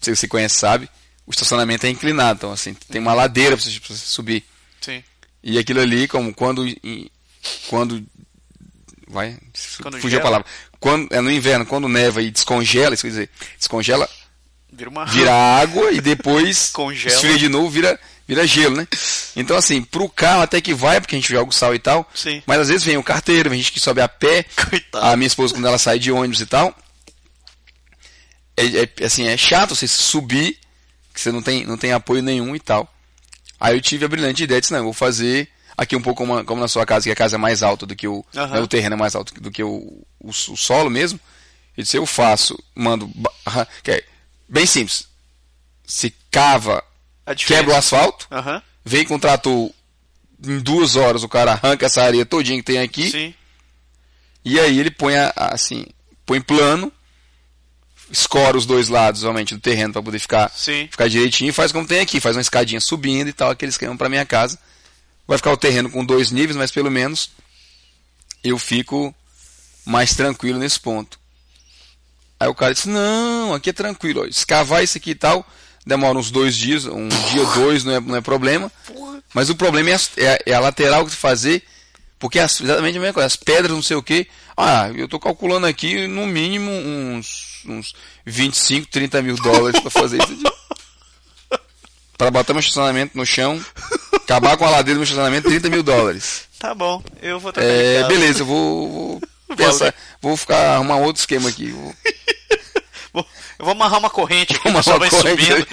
se 0.00 0.14
você 0.14 0.28
conhece, 0.28 0.54
sabe, 0.56 0.88
o 1.26 1.30
estacionamento 1.32 1.84
é 1.84 1.90
inclinado, 1.90 2.36
então 2.38 2.52
assim, 2.52 2.74
tem 2.74 3.00
uma 3.00 3.12
ladeira 3.14 3.56
pra 3.56 3.64
você, 3.64 3.80
pra 3.80 3.88
você 3.88 4.06
subir. 4.06 4.44
Sim. 4.80 5.02
E 5.42 5.58
aquilo 5.58 5.80
ali, 5.80 6.06
como 6.06 6.32
quando, 6.32 6.64
quando, 7.68 8.06
vai, 9.12 9.36
Quando 9.80 9.94
fugiu 10.00 10.18
a 10.18 10.22
gela. 10.22 10.22
palavra, 10.22 10.46
quando, 10.80 11.12
é 11.12 11.20
no 11.20 11.30
inverno, 11.30 11.64
quando 11.66 11.88
neva 11.88 12.22
e 12.22 12.30
descongela, 12.30 12.94
isso 12.94 13.02
quer 13.04 13.10
dizer, 13.10 13.30
descongela, 13.58 14.08
Vira 14.72 14.88
uma 14.88 15.04
vira 15.04 15.30
água 15.60 15.92
e 15.92 16.00
depois 16.00 16.70
Congela. 16.72 17.14
esfria 17.14 17.36
de 17.38 17.48
novo, 17.48 17.68
vira, 17.68 18.00
vira 18.26 18.46
gelo, 18.46 18.74
né? 18.74 18.88
Então, 19.36 19.54
assim, 19.54 19.82
pro 19.82 20.08
carro 20.08 20.40
até 20.42 20.62
que 20.62 20.72
vai, 20.72 20.98
porque 20.98 21.14
a 21.14 21.18
gente 21.18 21.30
joga 21.30 21.50
o 21.50 21.52
sal 21.52 21.74
e 21.74 21.78
tal. 21.78 22.10
Sim. 22.14 22.42
Mas 22.46 22.58
às 22.58 22.68
vezes 22.68 22.82
vem 22.82 22.96
o 22.96 23.02
carteiro, 23.02 23.50
vem 23.50 23.58
gente 23.58 23.70
que 23.70 23.78
sobe 23.78 24.00
a 24.00 24.08
pé. 24.08 24.44
Coitado. 24.70 25.04
A 25.06 25.14
minha 25.14 25.26
esposa, 25.26 25.52
quando 25.52 25.66
ela 25.66 25.76
sai 25.78 25.98
de 25.98 26.10
ônibus 26.10 26.40
e 26.40 26.46
tal. 26.46 26.74
É, 28.56 28.64
é, 28.64 29.04
assim, 29.04 29.26
é 29.26 29.36
chato 29.36 29.74
você 29.74 29.86
subir, 29.86 30.58
que 31.12 31.20
você 31.20 31.30
não 31.30 31.42
tem, 31.42 31.66
não 31.66 31.76
tem 31.76 31.92
apoio 31.92 32.22
nenhum 32.22 32.56
e 32.56 32.60
tal. 32.60 32.90
Aí 33.60 33.76
eu 33.76 33.80
tive 33.80 34.06
a 34.06 34.08
brilhante 34.08 34.42
ideia, 34.42 34.60
disse, 34.60 34.72
não, 34.72 34.80
eu 34.80 34.84
vou 34.84 34.92
fazer 34.94 35.48
aqui 35.76 35.96
um 35.96 36.02
pouco 36.02 36.24
como, 36.24 36.44
como 36.44 36.60
na 36.60 36.68
sua 36.68 36.84
casa, 36.86 37.04
que 37.04 37.10
a 37.10 37.16
casa 37.16 37.36
é 37.36 37.38
mais 37.38 37.62
alta 37.62 37.86
do 37.86 37.94
que 37.96 38.06
o, 38.08 38.24
Aham. 38.36 38.54
né, 38.54 38.60
o 38.60 38.66
terreno 38.68 38.94
é 38.94 38.98
mais 38.98 39.14
alto 39.14 39.32
do 39.40 39.50
que 39.50 39.62
o, 39.62 39.70
o, 40.20 40.28
o 40.28 40.32
solo 40.56 40.90
mesmo. 40.90 41.18
Eu 41.76 41.82
disse, 41.82 41.96
eu 41.96 42.04
faço, 42.06 42.58
mando, 42.74 43.10
que 43.82 43.90
é 43.90 44.04
bem 44.48 44.66
simples. 44.66 45.08
Se 45.86 46.14
cava, 46.30 46.82
quebra 47.46 47.74
o 47.74 47.76
asfalto, 47.76 48.26
Aham. 48.30 48.62
vem 48.84 49.04
com 49.04 49.14
o 49.14 49.18
trator, 49.18 49.70
em 50.44 50.58
duas 50.60 50.96
horas 50.96 51.22
o 51.22 51.28
cara 51.28 51.52
arranca 51.52 51.86
essa 51.86 52.02
areia 52.02 52.26
todinha 52.26 52.58
que 52.58 52.64
tem 52.64 52.78
aqui, 52.78 53.10
Sim. 53.10 53.34
e 54.44 54.58
aí 54.60 54.78
ele 54.78 54.90
põe 54.90 55.16
a- 55.16 55.32
assim, 55.36 55.86
põe 56.26 56.40
plano, 56.40 56.92
escora 58.10 58.56
os 58.56 58.66
dois 58.66 58.88
lados, 58.88 59.22
realmente, 59.22 59.54
do 59.54 59.60
terreno 59.60 59.92
para 59.92 60.02
poder 60.02 60.18
ficar, 60.18 60.50
Sim. 60.54 60.88
ficar 60.90 61.08
direitinho, 61.08 61.48
e 61.50 61.52
faz 61.52 61.72
como 61.72 61.86
tem 61.86 62.00
aqui, 62.00 62.20
faz 62.20 62.36
uma 62.36 62.42
escadinha 62.42 62.80
subindo 62.80 63.28
e 63.28 63.32
tal, 63.32 63.50
aquele 63.50 63.70
esquema 63.70 63.96
para 63.96 64.08
minha 64.08 64.26
casa. 64.26 64.58
Vai 65.26 65.38
ficar 65.38 65.52
o 65.52 65.56
terreno 65.56 65.90
com 65.90 66.04
dois 66.04 66.30
níveis, 66.30 66.56
mas 66.56 66.70
pelo 66.70 66.90
menos 66.90 67.30
eu 68.42 68.58
fico 68.58 69.14
mais 69.84 70.14
tranquilo 70.14 70.58
nesse 70.58 70.78
ponto. 70.80 71.18
Aí 72.38 72.48
o 72.48 72.54
cara 72.54 72.74
disse, 72.74 72.88
não, 72.88 73.54
aqui 73.54 73.70
é 73.70 73.72
tranquilo, 73.72 74.22
ó, 74.22 74.24
escavar 74.26 74.82
isso 74.82 74.98
aqui 74.98 75.10
e 75.10 75.14
tal, 75.14 75.46
demora 75.86 76.18
uns 76.18 76.30
dois 76.30 76.56
dias, 76.56 76.86
um 76.86 77.08
dia, 77.08 77.44
dois, 77.54 77.84
não 77.84 77.92
é, 77.94 78.00
não 78.00 78.16
é 78.16 78.20
problema. 78.20 78.70
Porra. 78.86 79.22
Mas 79.32 79.48
o 79.48 79.54
problema 79.54 79.90
é, 79.90 79.96
é 80.16 80.28
a- 80.34 80.38
é 80.46 80.52
a 80.54 80.60
lateral 80.60 81.06
que 81.06 81.12
fazer, 81.12 81.62
porque 82.18 82.38
as, 82.40 82.60
exatamente 82.60 82.98
a 82.98 83.00
mesma 83.00 83.14
coisa, 83.14 83.26
as 83.28 83.36
pedras, 83.36 83.70
não 83.72 83.82
sei 83.82 83.96
o 83.96 84.02
que. 84.02 84.26
Ah, 84.56 84.90
eu 84.94 85.08
tô 85.08 85.18
calculando 85.20 85.66
aqui 85.66 86.06
no 86.08 86.26
mínimo 86.26 86.70
uns, 86.70 87.62
uns 87.66 87.94
25, 88.26 88.88
30 88.88 89.22
mil 89.22 89.36
dólares 89.36 89.80
para 89.80 89.90
fazer 89.90 90.18
isso. 90.22 90.42
Pra 92.18 92.30
botar 92.30 92.52
meu 92.52 92.60
estacionamento 92.60 93.16
no 93.16 93.26
chão, 93.26 93.60
acabar 94.24 94.56
com 94.56 94.64
a 94.64 94.70
ladeira 94.70 94.94
do 94.94 95.00
meu 95.00 95.04
estacionamento, 95.04 95.48
30 95.48 95.68
mil 95.70 95.82
dólares. 95.82 96.44
Tá 96.58 96.74
bom, 96.74 97.02
eu 97.20 97.38
vou 97.40 97.52
trocar 97.52 97.68
É, 97.68 98.04
beleza, 98.08 98.40
eu 98.42 98.46
vou, 98.46 99.20
vou, 99.48 99.56
pensar, 99.56 99.94
vou 100.20 100.36
ficar 100.36 100.74
arrumar 100.76 100.96
outro 100.96 101.20
esquema 101.20 101.48
aqui. 101.48 101.70
Vou, 101.70 101.94
Vou- 103.12 103.26
Eu 103.58 103.64
vou 103.66 103.72
amarrar 103.72 103.98
uma 103.98 104.08
corrente 104.10 104.54
aqui, 104.56 104.72
pessoal 104.72 104.98
vai 104.98 105.10
corrente. 105.10 105.44
subindo. 105.44 105.66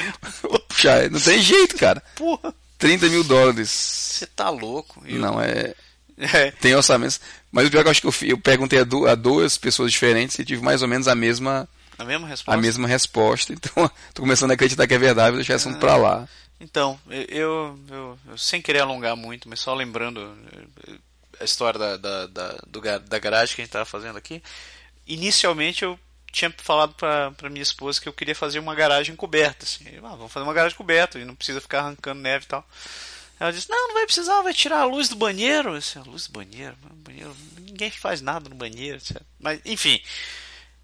vou 0.44 0.60
puxar. 0.68 1.10
Não 1.10 1.20
tem 1.20 1.42
jeito, 1.42 1.76
cara. 1.78 2.04
Porra, 2.16 2.54
30 2.78 3.08
mil 3.08 3.24
dólares. 3.24 3.70
você 3.70 4.26
tá 4.26 4.50
louco. 4.50 5.02
Eu- 5.06 5.20
Não, 5.20 5.40
é. 5.42 5.74
É, 6.18 6.52
Tem 6.52 6.76
orçamentos. 6.76 7.22
Mas 7.50 7.66
o 7.68 7.72
pior 7.72 7.80
é 7.80 7.84
que 7.84 7.88
eu 7.88 7.92
acho 7.92 8.02
que 8.02 8.08
eu, 8.08 8.14
eu 8.32 8.38
perguntei 8.38 8.78
a, 8.80 9.12
a 9.12 9.16
duas 9.16 9.58
pessoas 9.58 9.90
diferentes 9.94 10.38
e 10.38 10.44
tive 10.44 10.62
mais 10.62 10.82
ou 10.82 10.88
menos 10.90 11.08
a 11.08 11.16
mesma, 11.16 11.66
a 11.98 12.04
mesma 12.04 12.28
a 12.28 12.30
resposta. 12.30 12.62
mesma 12.62 12.88
resposta. 12.90 13.54
Então, 13.54 13.90
tô 14.14 14.22
começando 14.22 14.52
a 14.52 14.54
acreditar 14.56 14.86
que 14.86 14.94
é 14.94 14.98
verdade, 14.98 15.30
vou 15.30 15.38
deixar 15.38 15.56
esse 15.56 15.66
assunto 15.68 15.80
pra 15.80 15.96
lá. 15.96 16.28
Então, 16.60 17.00
eu, 17.10 17.80
eu, 17.90 18.18
eu- 18.28 18.38
sem 18.38 18.62
querer 18.62 18.80
alongar 18.80 19.16
muito, 19.16 19.48
mas 19.48 19.60
só 19.60 19.74
lembrando 19.74 20.38
eh, 20.88 20.98
a 21.40 21.44
história 21.46 21.80
da, 21.80 21.98
da, 21.98 22.28
da, 22.28 22.58
do 22.68 22.82
da 22.82 23.20
garagem 23.20 23.56
que 23.56 23.62
a 23.62 23.64
gente 23.64 23.70
estava 23.70 23.86
fazendo 23.86 24.18
aqui. 24.18 24.44
Inicialmente 25.08 25.84
eu 25.84 26.00
tinha 26.32 26.54
falado 26.58 26.94
para 26.94 27.50
minha 27.50 27.64
esposa 27.64 28.00
que 28.00 28.08
eu 28.08 28.14
queria 28.14 28.36
fazer 28.36 28.60
uma 28.60 28.76
garagem 28.76 29.16
coberta. 29.16 29.66
Assim. 29.66 29.86
Ah, 29.98 30.16
vamos 30.16 30.32
fazer 30.32 30.44
uma 30.44 30.54
garagem 30.54 30.78
coberta 30.78 31.18
e 31.18 31.26
não 31.26 31.36
precisa 31.36 31.62
ficar 31.62 31.80
arrancando 31.80 32.22
neve 32.22 32.46
e 32.46 32.48
tal. 32.48 32.68
Ela 33.40 33.52
disse: 33.54 33.70
Não, 33.70 33.88
não 33.88 33.96
vai 33.96 34.06
precisar, 34.06 34.42
vai 34.42 34.54
tirar 34.54 34.82
a 34.82 34.86
luz 34.86 35.08
do 35.10 35.16
banheiro. 35.16 35.70
Eu 35.74 35.80
disse, 35.80 35.98
a 35.98 36.04
luz 36.04 36.28
do 36.28 36.34
banheiro? 36.34 36.76
banheiro? 36.96 37.36
Ninguém 37.60 37.90
faz 37.90 38.22
nada 38.22 38.50
no 38.50 38.56
banheiro. 38.56 38.98
etc. 38.98 39.22
Mas, 39.40 39.62
enfim. 39.66 40.00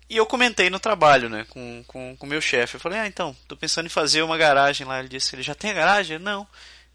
E 0.09 0.17
eu 0.17 0.25
comentei 0.25 0.69
no 0.69 0.79
trabalho, 0.79 1.29
né, 1.29 1.45
com 1.49 1.79
o 1.79 1.83
com, 1.85 2.15
com 2.15 2.27
meu 2.27 2.39
chefe. 2.41 2.75
Eu 2.75 2.79
falei, 2.79 2.99
ah, 2.99 3.07
então, 3.07 3.35
tô 3.47 3.57
pensando 3.57 3.87
em 3.87 3.89
fazer 3.89 4.21
uma 4.21 4.37
garagem 4.37 4.85
lá. 4.85 4.99
Ele 4.99 5.09
disse, 5.09 5.35
ele 5.35 5.41
já 5.41 5.55
tem 5.55 5.71
a 5.71 5.75
garagem? 5.75 6.15
Eu, 6.15 6.19
não. 6.19 6.47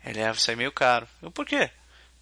Ele, 0.05 0.23
ah, 0.23 0.33
vai 0.33 0.41
sair 0.41 0.57
meio 0.57 0.73
caro. 0.73 1.09
Eu, 1.21 1.31
por 1.31 1.45
quê? 1.45 1.71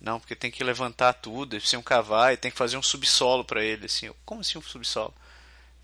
Não, 0.01 0.19
porque 0.19 0.35
tem 0.35 0.51
que 0.51 0.63
levantar 0.65 1.13
tudo, 1.15 1.57
precisa 1.57 1.79
um 1.79 1.83
cavar 1.83 2.33
e 2.33 2.37
tem 2.37 2.51
que 2.51 2.57
fazer 2.57 2.77
um 2.77 2.83
subsolo 2.83 3.45
para 3.45 3.63
ele, 3.63 3.87
assim. 3.87 4.07
Eu, 4.07 4.17
Como 4.25 4.41
assim 4.41 4.57
um 4.59 4.63
subsolo? 4.63 5.15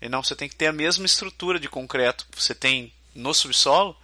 Ele, 0.01 0.09
não, 0.09 0.23
você 0.23 0.35
tem 0.35 0.49
que 0.49 0.55
ter 0.55 0.67
a 0.67 0.73
mesma 0.73 1.05
estrutura 1.05 1.59
de 1.59 1.69
concreto 1.69 2.25
que 2.31 2.41
você 2.41 2.55
tem 2.55 2.91
no 3.13 3.33
subsolo. 3.33 3.95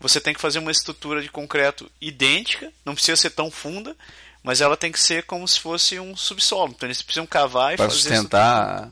Você 0.00 0.20
tem 0.20 0.32
que 0.32 0.40
fazer 0.40 0.58
uma 0.58 0.70
estrutura 0.70 1.20
de 1.20 1.28
concreto 1.28 1.90
idêntica, 2.00 2.72
não 2.84 2.94
precisa 2.94 3.16
ser 3.16 3.30
tão 3.30 3.50
funda, 3.50 3.94
mas 4.42 4.62
ela 4.62 4.76
tem 4.76 4.90
que 4.90 4.98
ser 4.98 5.24
como 5.24 5.46
se 5.46 5.60
fosse 5.60 6.00
um 6.00 6.16
subsolo. 6.16 6.72
Então 6.74 6.86
eles 6.86 7.02
precisam 7.02 7.26
cavar 7.26 7.74
e 7.74 7.76
Pra 7.76 7.86
fazer 7.86 8.00
sustentar. 8.00 8.90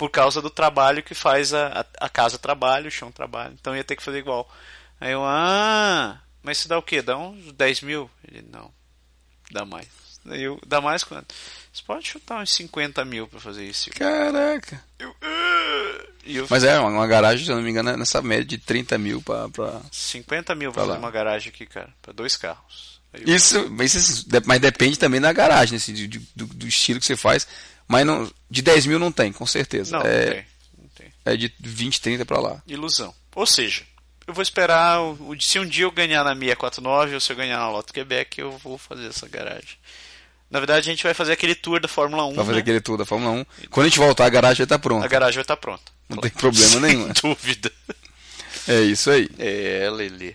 Por 0.00 0.08
causa 0.10 0.40
do 0.40 0.48
trabalho 0.48 1.02
que 1.02 1.14
faz 1.14 1.52
a, 1.52 1.84
a, 2.00 2.06
a 2.06 2.08
casa 2.08 2.38
trabalho, 2.38 2.88
o 2.88 2.90
chão 2.90 3.12
trabalho. 3.12 3.54
Então 3.60 3.76
ia 3.76 3.84
ter 3.84 3.96
que 3.96 4.02
fazer 4.02 4.16
igual. 4.20 4.50
Aí 4.98 5.12
eu, 5.12 5.22
ah, 5.22 6.18
mas 6.42 6.56
isso 6.56 6.68
dá 6.70 6.78
o 6.78 6.82
quê? 6.82 7.02
Dá 7.02 7.18
uns 7.18 7.52
10 7.52 7.82
mil? 7.82 8.10
Ele, 8.26 8.42
não, 8.50 8.72
dá 9.50 9.66
mais. 9.66 9.86
Aí 10.26 10.42
eu, 10.42 10.58
dá 10.66 10.80
mais 10.80 11.04
quanto? 11.04 11.34
Você 11.70 11.82
pode 11.86 12.08
chutar 12.08 12.40
uns 12.42 12.50
50 12.50 13.04
mil 13.04 13.28
pra 13.28 13.38
fazer 13.38 13.62
isso. 13.66 13.90
Caraca. 13.90 14.82
Eu, 14.98 15.14
"Ah!" 15.20 16.04
eu, 16.24 16.46
Mas 16.48 16.64
é, 16.64 16.78
uma, 16.80 17.06
garagem, 17.06 17.44
se 17.44 17.50
eu 17.52 17.56
não 17.56 17.62
me 17.62 17.70
engano, 17.70 17.90
é 17.90 17.96
nessa 17.98 18.22
média 18.22 18.44
de 18.46 18.56
30 18.56 18.96
mil 18.96 19.20
pra. 19.20 19.50
pra... 19.50 19.82
50 19.92 20.54
mil 20.54 20.72
pra 20.72 20.80
fazer 20.80 20.92
lá. 20.94 20.98
uma 20.98 21.10
garagem 21.10 21.50
aqui, 21.50 21.66
cara, 21.66 21.90
pra 22.00 22.14
dois 22.14 22.38
carros. 22.38 22.98
Aí 23.12 23.22
Isso, 23.26 23.68
mas, 23.70 23.94
isso- 23.94 24.26
mas 24.46 24.60
depende 24.60 24.98
também 24.98 25.20
da 25.20 25.30
garagem, 25.30 25.76
assim, 25.76 25.92
de- 25.92 26.08
do, 26.08 26.46
do 26.46 26.66
estilo 26.66 26.98
que 27.00 27.04
você 27.06 27.16
faz. 27.16 27.46
Mas 27.90 28.06
não, 28.06 28.30
de 28.48 28.62
10 28.62 28.86
mil 28.86 28.98
não 29.00 29.10
tem, 29.10 29.32
com 29.32 29.44
certeza. 29.44 29.98
não, 29.98 30.06
é, 30.06 30.24
não 30.26 30.32
tem, 30.32 30.44
não 30.82 30.88
tem. 30.90 31.12
é 31.24 31.36
de 31.36 31.52
20, 31.58 32.00
30 32.00 32.24
pra 32.24 32.38
lá. 32.38 32.62
Ilusão. 32.66 33.12
Ou 33.34 33.44
seja, 33.46 33.82
eu 34.26 34.32
vou 34.32 34.42
esperar, 34.42 34.98
se 35.40 35.58
um 35.58 35.66
dia 35.66 35.84
eu 35.84 35.90
ganhar 35.90 36.22
na 36.22 36.30
649 36.34 37.14
ou 37.14 37.20
se 37.20 37.32
eu 37.32 37.36
ganhar 37.36 37.58
na 37.58 37.68
Loto 37.68 37.92
Quebec, 37.92 38.40
eu 38.40 38.52
vou 38.58 38.78
fazer 38.78 39.06
essa 39.08 39.28
garagem. 39.28 39.76
Na 40.48 40.60
verdade, 40.60 40.88
a 40.88 40.92
gente 40.92 41.02
vai 41.02 41.14
fazer 41.14 41.32
aquele 41.32 41.54
tour 41.54 41.80
da 41.80 41.88
Fórmula 41.88 42.24
1. 42.26 42.34
Pra 42.34 42.44
fazer 42.44 42.56
né? 42.56 42.60
aquele 42.60 42.80
tour 42.80 42.96
da 42.96 43.04
Fórmula 43.04 43.32
1. 43.32 43.44
Quando 43.70 43.86
a 43.86 43.88
gente 43.88 43.98
voltar, 43.98 44.26
a 44.26 44.30
garagem 44.30 44.58
vai 44.58 44.64
estar 44.64 44.74
A 44.76 44.78
pronta. 44.78 45.08
garagem 45.08 45.34
vai 45.34 45.42
estar 45.42 45.56
pronta. 45.56 45.82
Não 46.08 46.18
tem 46.18 46.30
problema 46.30 46.78
nenhum. 46.86 47.04
Sem 47.04 47.12
dúvida. 47.22 47.72
É 48.68 48.80
isso 48.82 49.10
aí. 49.10 49.28
É, 49.38 49.88
Lelê. 49.90 50.34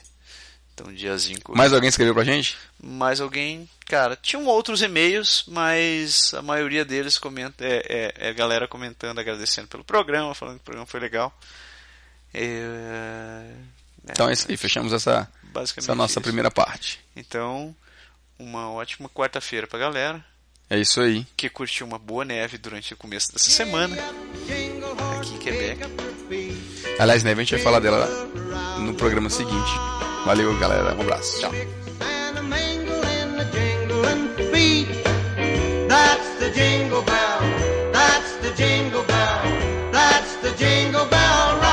Então, 0.73 0.93
diazinho. 0.93 1.39
Mais 1.49 1.71
alguém 1.73 1.87
escreveu 1.89 2.13
pra 2.13 2.23
gente? 2.23 2.55
Mais 2.81 3.19
alguém. 3.21 3.67
Cara, 3.85 4.15
tinham 4.15 4.45
outros 4.47 4.81
e-mails, 4.81 5.43
mas 5.47 6.33
a 6.33 6.41
maioria 6.41 6.83
deles 6.83 7.17
comenta, 7.19 7.63
é, 7.63 7.85
é, 7.87 8.27
é 8.27 8.29
a 8.29 8.33
galera 8.33 8.67
comentando, 8.67 9.19
agradecendo 9.19 9.67
pelo 9.67 9.83
programa, 9.83 10.33
falando 10.33 10.55
que 10.55 10.61
o 10.61 10.65
programa 10.65 10.87
foi 10.87 10.99
legal. 10.99 11.31
É, 12.33 13.51
Então 14.09 14.27
é 14.29 14.33
isso 14.33 14.47
aí, 14.49 14.57
fechamos 14.57 14.91
essa, 14.91 15.29
essa 15.77 15.95
nossa 15.95 16.13
isso. 16.13 16.21
primeira 16.21 16.49
parte. 16.51 16.99
Então, 17.15 17.75
uma 18.39 18.71
ótima 18.71 19.07
quarta-feira 19.07 19.67
pra 19.67 19.79
galera 19.79 20.23
É 20.69 20.77
isso 20.79 20.99
aí. 20.99 21.25
que 21.37 21.49
curtiu 21.49 21.85
uma 21.85 21.97
boa 21.99 22.25
neve 22.25 22.57
durante 22.57 22.93
o 22.93 22.97
começo 22.97 23.31
dessa 23.31 23.49
semana 23.49 23.95
aqui 25.17 25.35
em 25.35 25.37
Quebec. 25.37 25.81
Aliás, 26.99 27.23
neve, 27.23 27.41
a 27.41 27.43
gente 27.43 27.53
vai 27.55 27.63
falar 27.63 27.79
dela 27.79 28.07
no 28.79 28.93
programa 28.95 29.29
seguinte. 29.29 29.71
Valeu, 30.25 30.57
galera. 30.57 30.95
Um 30.95 31.01
abraço. 31.01 31.39
Tchau. 31.39 31.84
The 36.39 36.51
jingle 36.51 37.01
bell. 37.01 37.39
That's 37.91 38.35
the 38.37 38.51
jingle 38.55 39.03
bell. 39.03 39.91
That's 39.91 40.35
the 40.37 40.51
jingle 40.51 41.05
bell. 41.05 41.64